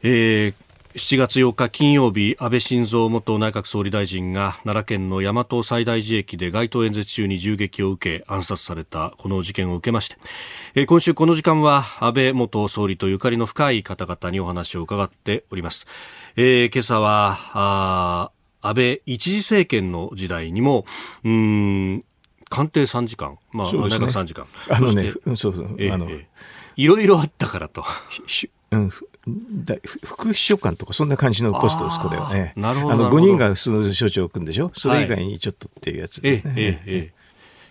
[0.01, 0.53] えー
[0.95, 10.15] 7月8日金曜日安倍晋三元内閣総理大臣が奈良県の大和西大寺駅で街頭演説中に銃撃を受け暗殺されたこの事件を受けまし
[10.75, 15.87] て、今週この時間は安倍元総理とゆかりの深い方々にお話を伺っております、
[16.35, 18.31] えー、今朝は
[18.61, 20.85] 安倍一次政権の時代にも
[21.23, 22.05] うん
[22.49, 24.45] 官邸3時間、まあ、ね、内閣3時間。
[24.69, 26.07] あのね、そうそう、えー、あの、
[26.75, 27.83] いろいろあったからと。
[28.69, 28.91] うん、
[30.03, 32.33] 副秘書官とかそんな感じのポストです、これは。
[32.33, 32.53] ね。
[32.55, 32.93] なるほど。
[32.93, 34.71] あの、5人がその省庁を組んでしょ？
[34.75, 36.53] それ以外にちょっとっていうやつですね。
[36.57, 37.13] ええええ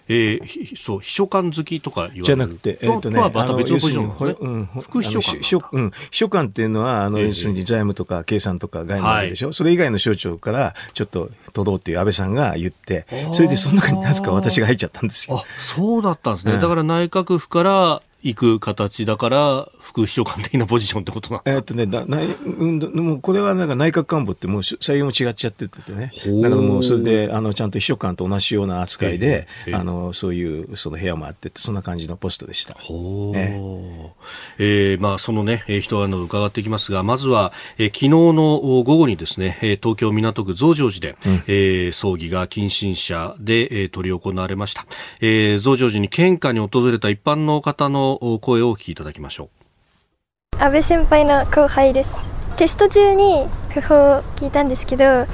[0.09, 15.37] えー、そう秘書官好きとかじゃなくて、えーとね、また別のポジション、ねうん、副秘書官秘書,、うん、秘書官っていうのはあの、えー、要するに財務とか計算とか外務でしょ、はい、それ以外の省庁からちょっと取ろうっていう安倍さんが言ってそれでその中になぜか私が入っちゃったんですよ。
[15.37, 26.13] あそうだったんですね、うん、だから内閣府から行く形だから、副秘書官的なポジションってことなえっとね、だ内うん、もうこれはなんか内閣官房ってもう採用も違っちゃっててね。
[26.43, 32.75] だからもうそれで、あの、ちゃんと秘書官と同じような扱いで、えー、あの、そういうその部屋もあってそんな感じのポストでした。
[32.75, 34.11] ほえー、
[34.59, 44.87] えー、まあ、そのね、人など伺っていきますが、まずは、えー、昨日の午後にですね、東京港区増上寺で、うん、えー、葬儀が近親者で、えー、執り行われました。
[45.21, 50.57] えー、増上寺に献花に訪れた一般の方の声をお聞きいただきましょう。
[50.59, 52.29] 安倍先輩の後輩です。
[52.57, 55.27] テスト中に訃報を聞いたんですけど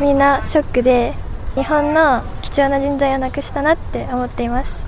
[0.00, 1.14] みんなショックで
[1.54, 4.86] 日本の貴重な人材をなくしたなって思っています。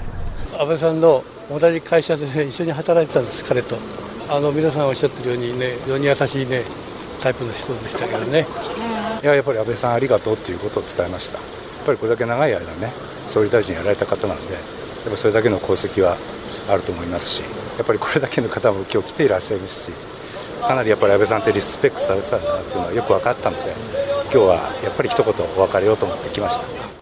[0.59, 3.77] 安倍さんの同じ会社で、ね、一緒に働いてたんです彼と。
[4.33, 6.63] あの皆さんおっしゃってるようにね非常に優しいね
[7.23, 8.47] タイプの人でしたけどね。
[9.23, 11.39] いややっぱり安倍さんありがとうということを伝えました。
[11.39, 11.45] や
[11.83, 12.93] っぱりこれだけ長い間ね
[13.27, 14.59] 総理大臣やられた方なんでや
[15.09, 16.17] っぱそれだけの功績は
[16.73, 17.43] あると思いますし
[17.79, 23.73] やっぱりこれだけの方も今日来ていらっしゃいますしかなりやっぱり安倍さんってリスペクトされてたんだなっていうのはよく分かったので
[24.25, 24.55] 今日は
[24.85, 27.00] やっぱり一言お別れようと思って来ました。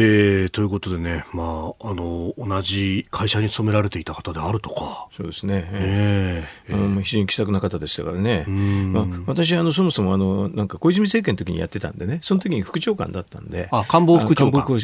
[0.00, 5.08] えー、ということでね、まあ、あの、同じ会社に勤められていた方であるとか。
[5.16, 5.68] そうですね。
[5.72, 8.44] えー、えー、あの非常に気さくな方でしたからね。
[8.46, 13.68] まあ、私、あの、そもそも、あの、なんか小泉政権の時にやってたんでね、その時に副長官だったんで。
[13.72, 14.62] あ、官房副長官。
[14.62, 14.76] 小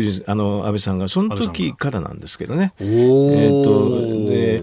[0.00, 2.72] 泉、あの、安倍さんが、その時からなんですけどね。
[2.78, 4.62] えっ、ー、と、で、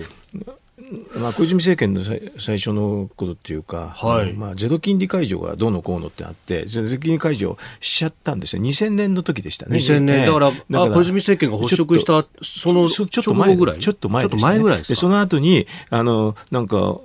[1.19, 2.01] まあ、小泉政権の
[2.37, 9.77] 最初のことっていうか、はい、まあ、ゼロ金利解除がどうのこうのってあって、ゼロ金利解除しちゃったんですよ、2000年の時でしたね。
[9.77, 13.79] 2000年、だから、から小泉政権が発足した、そのちょっと前ぐらい。
[13.79, 16.99] ちょっと前です、ね、前ぐらいですその後に、あの、なんか、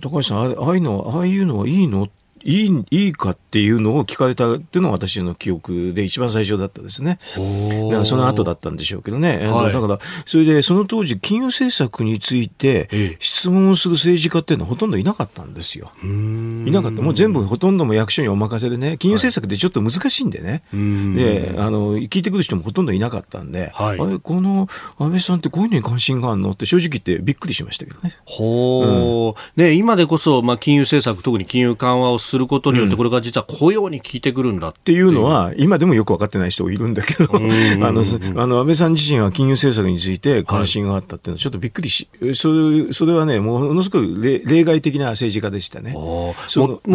[0.00, 2.08] 高橋さん、ああいうの、ああいうのはいいの
[2.44, 7.18] いいいいかっていうのを聞かれたっていうのが私の記憶で一番最初だったですね。
[7.36, 9.38] だからその後だったんでしょうけどね。
[9.48, 15.92] はい、だから、それでその当時、金融政策について質問する政治家っていうのはほとんどいなかったんですよ。
[16.02, 17.02] いなかった。
[17.02, 20.62] もう全部ほとんども役所にお任せでね、金融政策ってちょっと難しいんでね。
[20.70, 24.68] はい、で、あの、聞いてくる人もほとんどいなかったんで、はい、あれ、この
[24.98, 28.14] 安倍さんってこういうのに関心があるのって正直言ってびっくりしましたけどね。
[28.24, 38.04] ほう、うん、ね、今でこそ、まあ、金融政策、特に金融緩和をすることによって、これが実は雇用に効いてくるんだっていうのは、今でもよく分かってない人いるんだけど、 あの、
[38.36, 45.92] あの安倍さん自身は金融政策について関心があったっていうのは、ちょっとびっくりし、それそれはね、ものすごく例外的な政治家でしたね。
[45.92, 46.34] も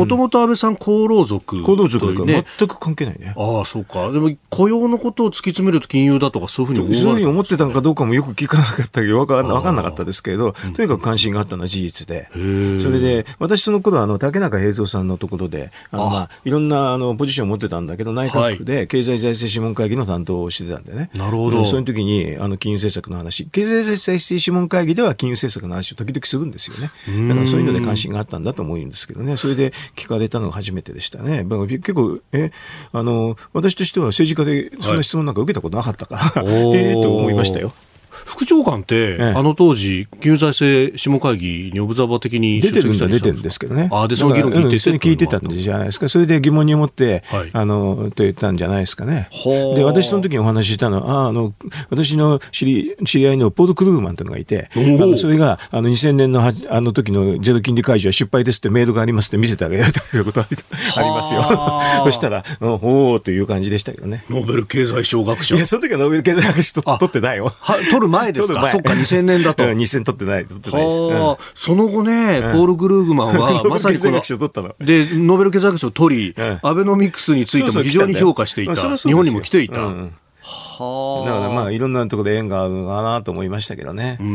[0.08, 3.34] ともと安倍さん、厚労族、厚労族が全く関係ないね。
[3.38, 4.12] ああ、そうか。
[4.12, 9.06] でも、雇用のことを突き詰めると金融だとか、そういうふうにそういうふうに思ってたのかどうかもよく聞かなかった。
[9.06, 12.30] けど、分か分かんなかったですけど、とにかく関心があったのは事実で。
[12.32, 21.66] それで、私その頃あの、竹中平蔵さんのところで、あのまあ、いろんなあのポジションを持ってたんだけど、内閣府で経済財政諮問会議の担当をしてたんでね、なるほど。
[21.66, 26.92] その時にあの金融政策の話、経済財政諮問会議では金融政策の話を時々するんですよね。
[27.28, 31.44] だからそういうので関心があったんだと思うんですけどね、それで聞かれたのが初めてでしたね。
[31.44, 32.52] 結構、え、
[32.92, 37.74] あの、私としては政治家でそんな質問なんか受けたことなかったから、はい、 ええと思いましたよ。
[38.26, 43.90] 副長官って、ええ、あの当時、金融財政諮問会議にオブザーバー的に出てるんだ出てるんですけどね。
[43.92, 46.10] あで、その議論聞いて、うん、聞いてたんじゃないですか。
[46.10, 49.30] それで疑問に思って、はい、あの、と言ったんじゃないですかね。
[49.76, 51.54] で、私その時にお話ししたのは、ああの、
[51.90, 60.48] 私の知り知り合いのポール・クルーマンというのがいて、あのそれが、あの、2000年のあの時のゼロ金利解除は失敗ですってメールがありますって見せてあげるということは
[60.98, 61.44] ありますよ。
[62.06, 64.24] そしたら、おおという感じでしたけどね。
[64.30, 65.56] ノーベル経済賞学賞。
[65.56, 67.54] いや、その時はノーベル経済学賞取ってないよ。
[67.60, 68.68] は取る前ですか？
[68.68, 69.64] そっか、2000年だと。
[69.64, 70.90] うん、2000取ってない、取ってない。
[70.90, 78.76] その後ね、ポール・グルーグマンは、まさにこの、で、ノーベル経済学賞を取り、アベノミクスについても非常に評価していた。
[78.76, 79.82] 日本にも来ていた。
[79.82, 79.90] は
[80.42, 81.26] あ。
[81.26, 84.18] だからまあいろんなところで縁があるのかなと思いましたけどね。
[84.20, 84.26] で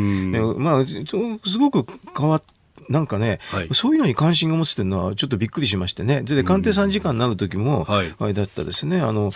[0.40, 1.86] まあすごく
[2.18, 2.46] 変わって。
[2.88, 6.22] なんかね、はい、そういうのに関心が持ってるのはちょっとびっくりしましてね。
[6.22, 9.30] で、官邸3時間になる時も、あれだったですね、あの、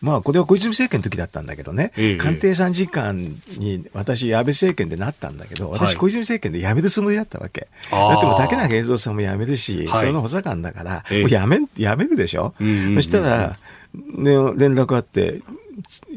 [0.00, 7.68] まあ、これは小泉政権の時だったんだけどね、ええ、官邸参事官に私、安倍政権でなったんだけど、私、小泉政権で辞めるつもりだったわけ。
[7.90, 13.58] だっても竹中平蔵さんも辞めるし、はい、その補佐官だから、もう辞め辞めるでしょ、うんうんうん、そしたら、
[13.94, 15.42] ね、連絡あって、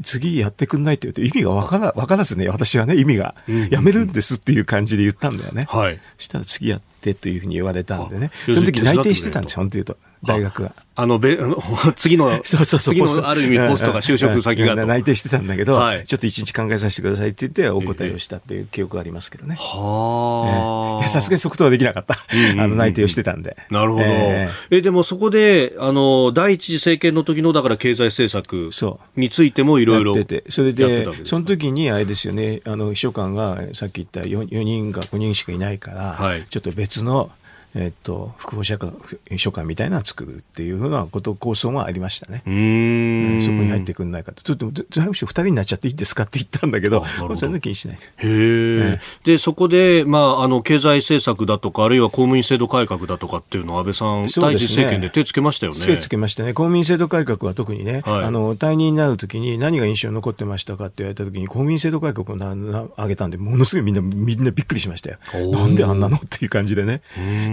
[0.04, 3.36] 次やってくんないって言うと意味がわからわからずね、私はね、意味が、
[3.70, 5.68] やめるんですっていう感じで言ったんだよね。
[5.70, 6.00] はい。
[6.18, 9.98] したら次やってというふうに言われたんでね、その時内定してたんですよ、本当言うと。
[10.24, 10.76] 大学が。
[10.94, 11.58] あの、べ、あの、
[11.96, 14.76] 次の、 そうそうそう次のある意味ポストが就職先が。
[14.86, 19.56] 内定してたんだけど、はい、ちょっと一日考えさせてくださいって言ってお答えをしたっていう記憶がありますけどね。
[19.58, 21.08] はあ。
[21.08, 22.20] さすがに即答はできなかった。
[22.58, 23.58] あの、内定をしてたんで。
[23.70, 24.04] なるほど。
[24.06, 28.70] えー、え、でもそこで、あの、第一次政権の時の、だから経済政策
[29.16, 30.16] についてもいろいろ。
[30.16, 37.32] やってて、それで、その時にあれですよね、あの、秘書官がさっき言った 4, 4人か5人しかいないから、はい、ちょっと別の、
[37.76, 38.94] えっと、副保釈
[39.38, 42.44] 書館みたいなのを作るっていうふうなこと構想もありましたね。
[42.46, 44.44] うんそこに入ってくんないかと。
[44.44, 48.04] ちょっと財務省2人になっちゃっていいですかって言ったんだけど、どそれ気にしないで。
[48.18, 55.80] へで、そこで、まあ、あの、経済政策だとか、あるいは公務員制度改革だとかっていうのは安倍さん、第一政権で手つけましたよね。
[55.80, 56.54] 手つけましたね。
[56.54, 65.18] 公務員制度改革は特にね、はい、あの、退任になるときに何が印象に残ってましたかって言われたときに、公務員制度改革をなな上げたんで、ものすごいみんな、みんなびっくりしましたよ。
[65.52, 67.02] なんであんなのっていう感じでね。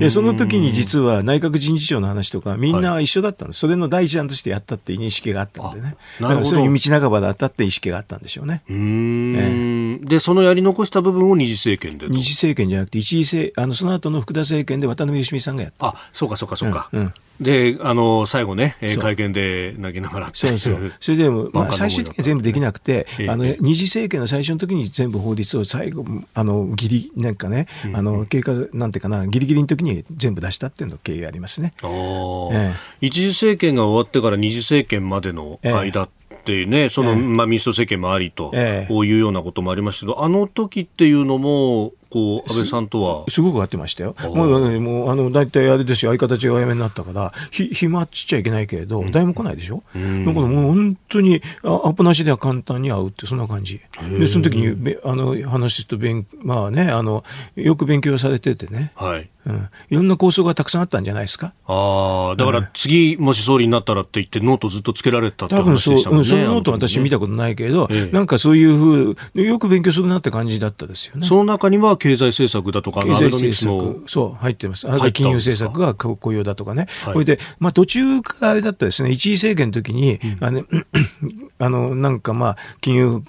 [0.09, 5.97] で、その時に実実は内閣人事長の話とかみんな一緒だったんです、はい、それの第一弾としてやったっていう認識があったんでね。
[6.19, 8.63] だからそういう道半ばだったって意識があったんでしょうね。
[8.71, 15.89] うん、えでそのやり残した部分を二次政権で二次政権じゃなくて一次政あのその後の福田政権で渡辺芳美さんがやった。
[15.89, 20.93] あそうかそうかそうか、うん、うんで、あの、最後ね、会見で泣きながらそうそう。
[21.01, 31.73] それでも、まあ、最終的に全部できなくて、あの、二次政権の最初の時に全部法律を最後、あの、ギリ、なんかね、あの、経過、なんていうかな、ギリギリの時に全部出したっていうの経緯がありますね。
[31.85, 36.09] ええ、一次政権が終わってから二次政権までの間っ
[36.39, 43.25] ってね、その、えー、まあ、民主党政権もありと、えー、いうようなこともありましたけど、あの時っていうのも、こう安倍さんとは。
[43.29, 53.81] すごく会ってましたよ、もうもうあの大体あれですよ、相方違う辞めになったから、ひ暇っちゃいけないけれど、誰も来ないでしょ、うん、だからもう本当にアポなしでは簡単に会うって、そんな感じ、
[54.19, 57.25] でその時にあの話すと勉、まあねあの、
[57.57, 58.93] よく勉強されててね。
[58.95, 59.29] はい。
[59.47, 61.55] うん、いろんな構想がたくさんあったんじゃないですか。
[61.67, 66.29] ああ、だから次、もし総理になったらって言って、ノートずっとつけられたって話でしたもんね。
[66.29, 71.27] 多分そう、そのノート私見たことないけど、ええ、なんかそういうふう、よく勉強するなって感じだったですよね。
[71.27, 74.91] その中には経済政策だとか、経済政策、そう、入ってます。
[74.91, 76.87] あと金融政策が雇用だとかね。
[77.05, 80.65] はい、これで、まあ途中からあれだったですね、一次政権の時に、うん、あの、
[81.61, 83.23] あの、なんかまあ、金融、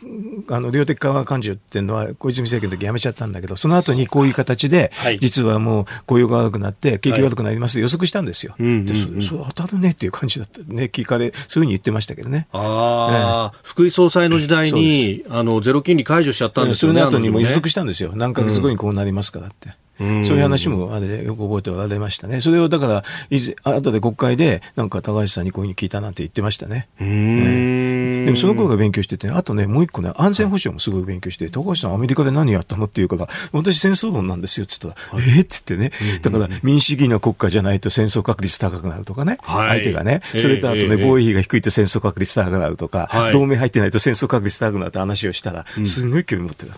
[0.50, 8.56] あの、量的緩和感情っていうのは、小泉政権の時やめちゃったんだけど、その後にこういう形で、実はもう雇用が悪くなって、景気悪くなります、予測したんですよ。
[8.60, 10.60] でそれ当たるねっていう感じだった。
[10.62, 12.48] ね、聞かれ、そういうふうに言ってましたけどね。
[12.52, 17.00] ああ、福井総裁の時代に、あの、ゼロ金利解除しちゃったんですよね。
[17.00, 18.12] その後にも予測したんですよ。
[18.16, 19.70] 何ヶ月後にこうなりますからって。
[20.00, 22.42] そういう話もあれよく覚えておられましたね。
[22.42, 26.88] それをだから、いず後で国会で、なんか高橋さんにこういうふうに聞いたなんて言ってましたね。
[27.00, 46.72] うん、でもその頃が勉強してて、あとね、もう一個ね、安全保障もすごい勉強して、高橋さんアメリカで何やったのって言うから、私戦争論なんですよって言ったら、はい、えー、って言ってね、だから民主主義の国家じゃないと戦争確率高くなるとかね、はい、相手がね、それとあとね、防衛費が低いと戦争確率高くなるとか、はい、同盟入ってないと戦争確率高くなるって話をしたら、すごい興味持ってる。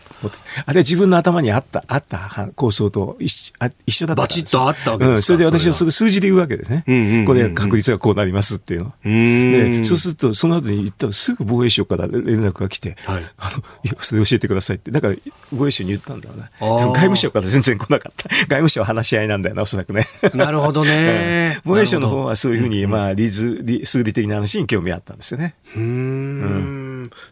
[0.66, 3.54] あれ自分の頭にあった、あった構想と一
[3.86, 6.84] 一緒だったバチッとあったわけですか、うん、それで私はそれ数字で言うわけですね。
[6.88, 8.94] うんうんうんうん、これ確率がこうなりますっていうの。
[9.04, 13.52] で、そうすると、その後に言ったらすぐ防衛省から連絡が来て、はい、あ
[13.86, 14.92] の、それ教えてくださいって。
[14.92, 15.16] だから、
[15.52, 16.50] 防衛省に言ったんだよね。
[16.60, 18.30] でも外務省から全然来なかった。
[18.30, 20.08] 外務省は話し合いなんだよな、おそらくね。
[20.34, 21.60] なるほどね。
[21.66, 25.56] 防衛省の方はそういうふうに、まあ、理理数理的な話に興味あったんですよね。
[25.76, 26.81] うん。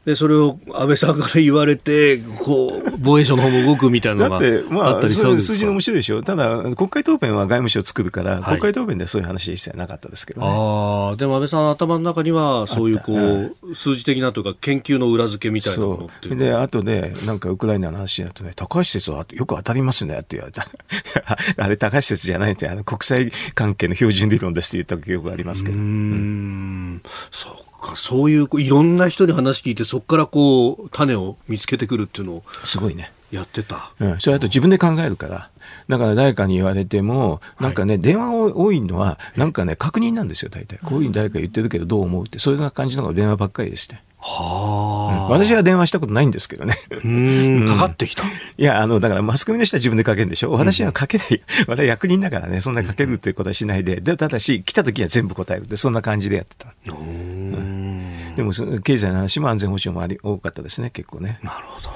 [0.10, 5.54] で、それを安倍さんから言われて、こう、防衛省の方も動くみたいなのがあったりしたんですか？
[5.54, 6.24] だって、まあ、数字の面白いでしょ？
[6.24, 10.48] ただ、国会答弁は外務省作るから、国会答弁でそういう話一切なかったですけどね。
[10.48, 16.38] ああ、でも安倍さん頭の中には、そういうこう、数字的なというか、研究の裏付けみたいなものっていう。
[16.38, 20.66] で、後で、なんかウクライナの話になるとね、高橋説はよく当たりますねって言われた。
[21.64, 25.78] あれ、高橋説じゃないって、あの国際関係の標準理論ですって言った記憶がありますけど。
[25.78, 33.12] うん、そうか、そういういろんな人に話聞いて、そこからこう種を見つけてくるっていうのをすごいね。
[33.32, 33.92] やってた。
[34.00, 35.50] うん、それだと自分で考えるから。
[35.88, 40.78] だから誰かに言われても、なんかね、はい、電話が多いのは、なんかね、確認なんですよ、大体。
[40.80, 44.00] こういうふうに誰か言ってるけどどう思うって、そういう感じのが電話ばっかりでして。
[44.22, 46.76] はあ、うん、私は電話したことないんですけどね。
[47.04, 48.24] うん、かかってきた。
[48.26, 48.28] い
[48.58, 50.52] や、あの、だからマスコミの人は自分でかけるんでしょ？
[50.52, 51.42] 私はかけない。
[51.68, 54.02] 私は役人だからね、そんなかけるっていうことはしないで。
[54.02, 56.74] で、ただし、来た時は全部答えるって、そんな感じでやってた。
[56.92, 58.52] うん、でも、
[58.82, 61.40] 経済の話も安全保障もあり多かったですね、結構ね。
[61.42, 61.90] なるほど。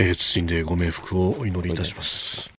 [0.00, 2.52] えー、謹んでご冥福をお祈りいたします。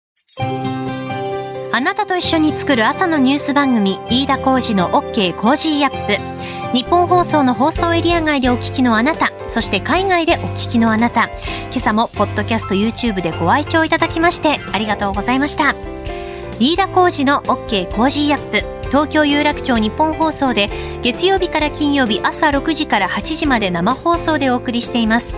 [1.71, 6.75] あなたと一緒に作る朝のニュース番組飯田浩司の OK コージーアップ。
[6.75, 11.29] ニッポン放送の放送エリア外でお聞きのあなたそして海外でお聞きのあなた。
[11.71, 15.73] 今朝もポッドキャスト YouTube でご愛聴いただきましてありがとうございました。
[16.59, 18.79] 飯田浩司の OK コージーアップ。
[18.89, 20.69] 東京有楽町ニッポン放送で
[21.03, 25.37] 月曜日から金曜日朝6時から8時まで生放送でお送りしています。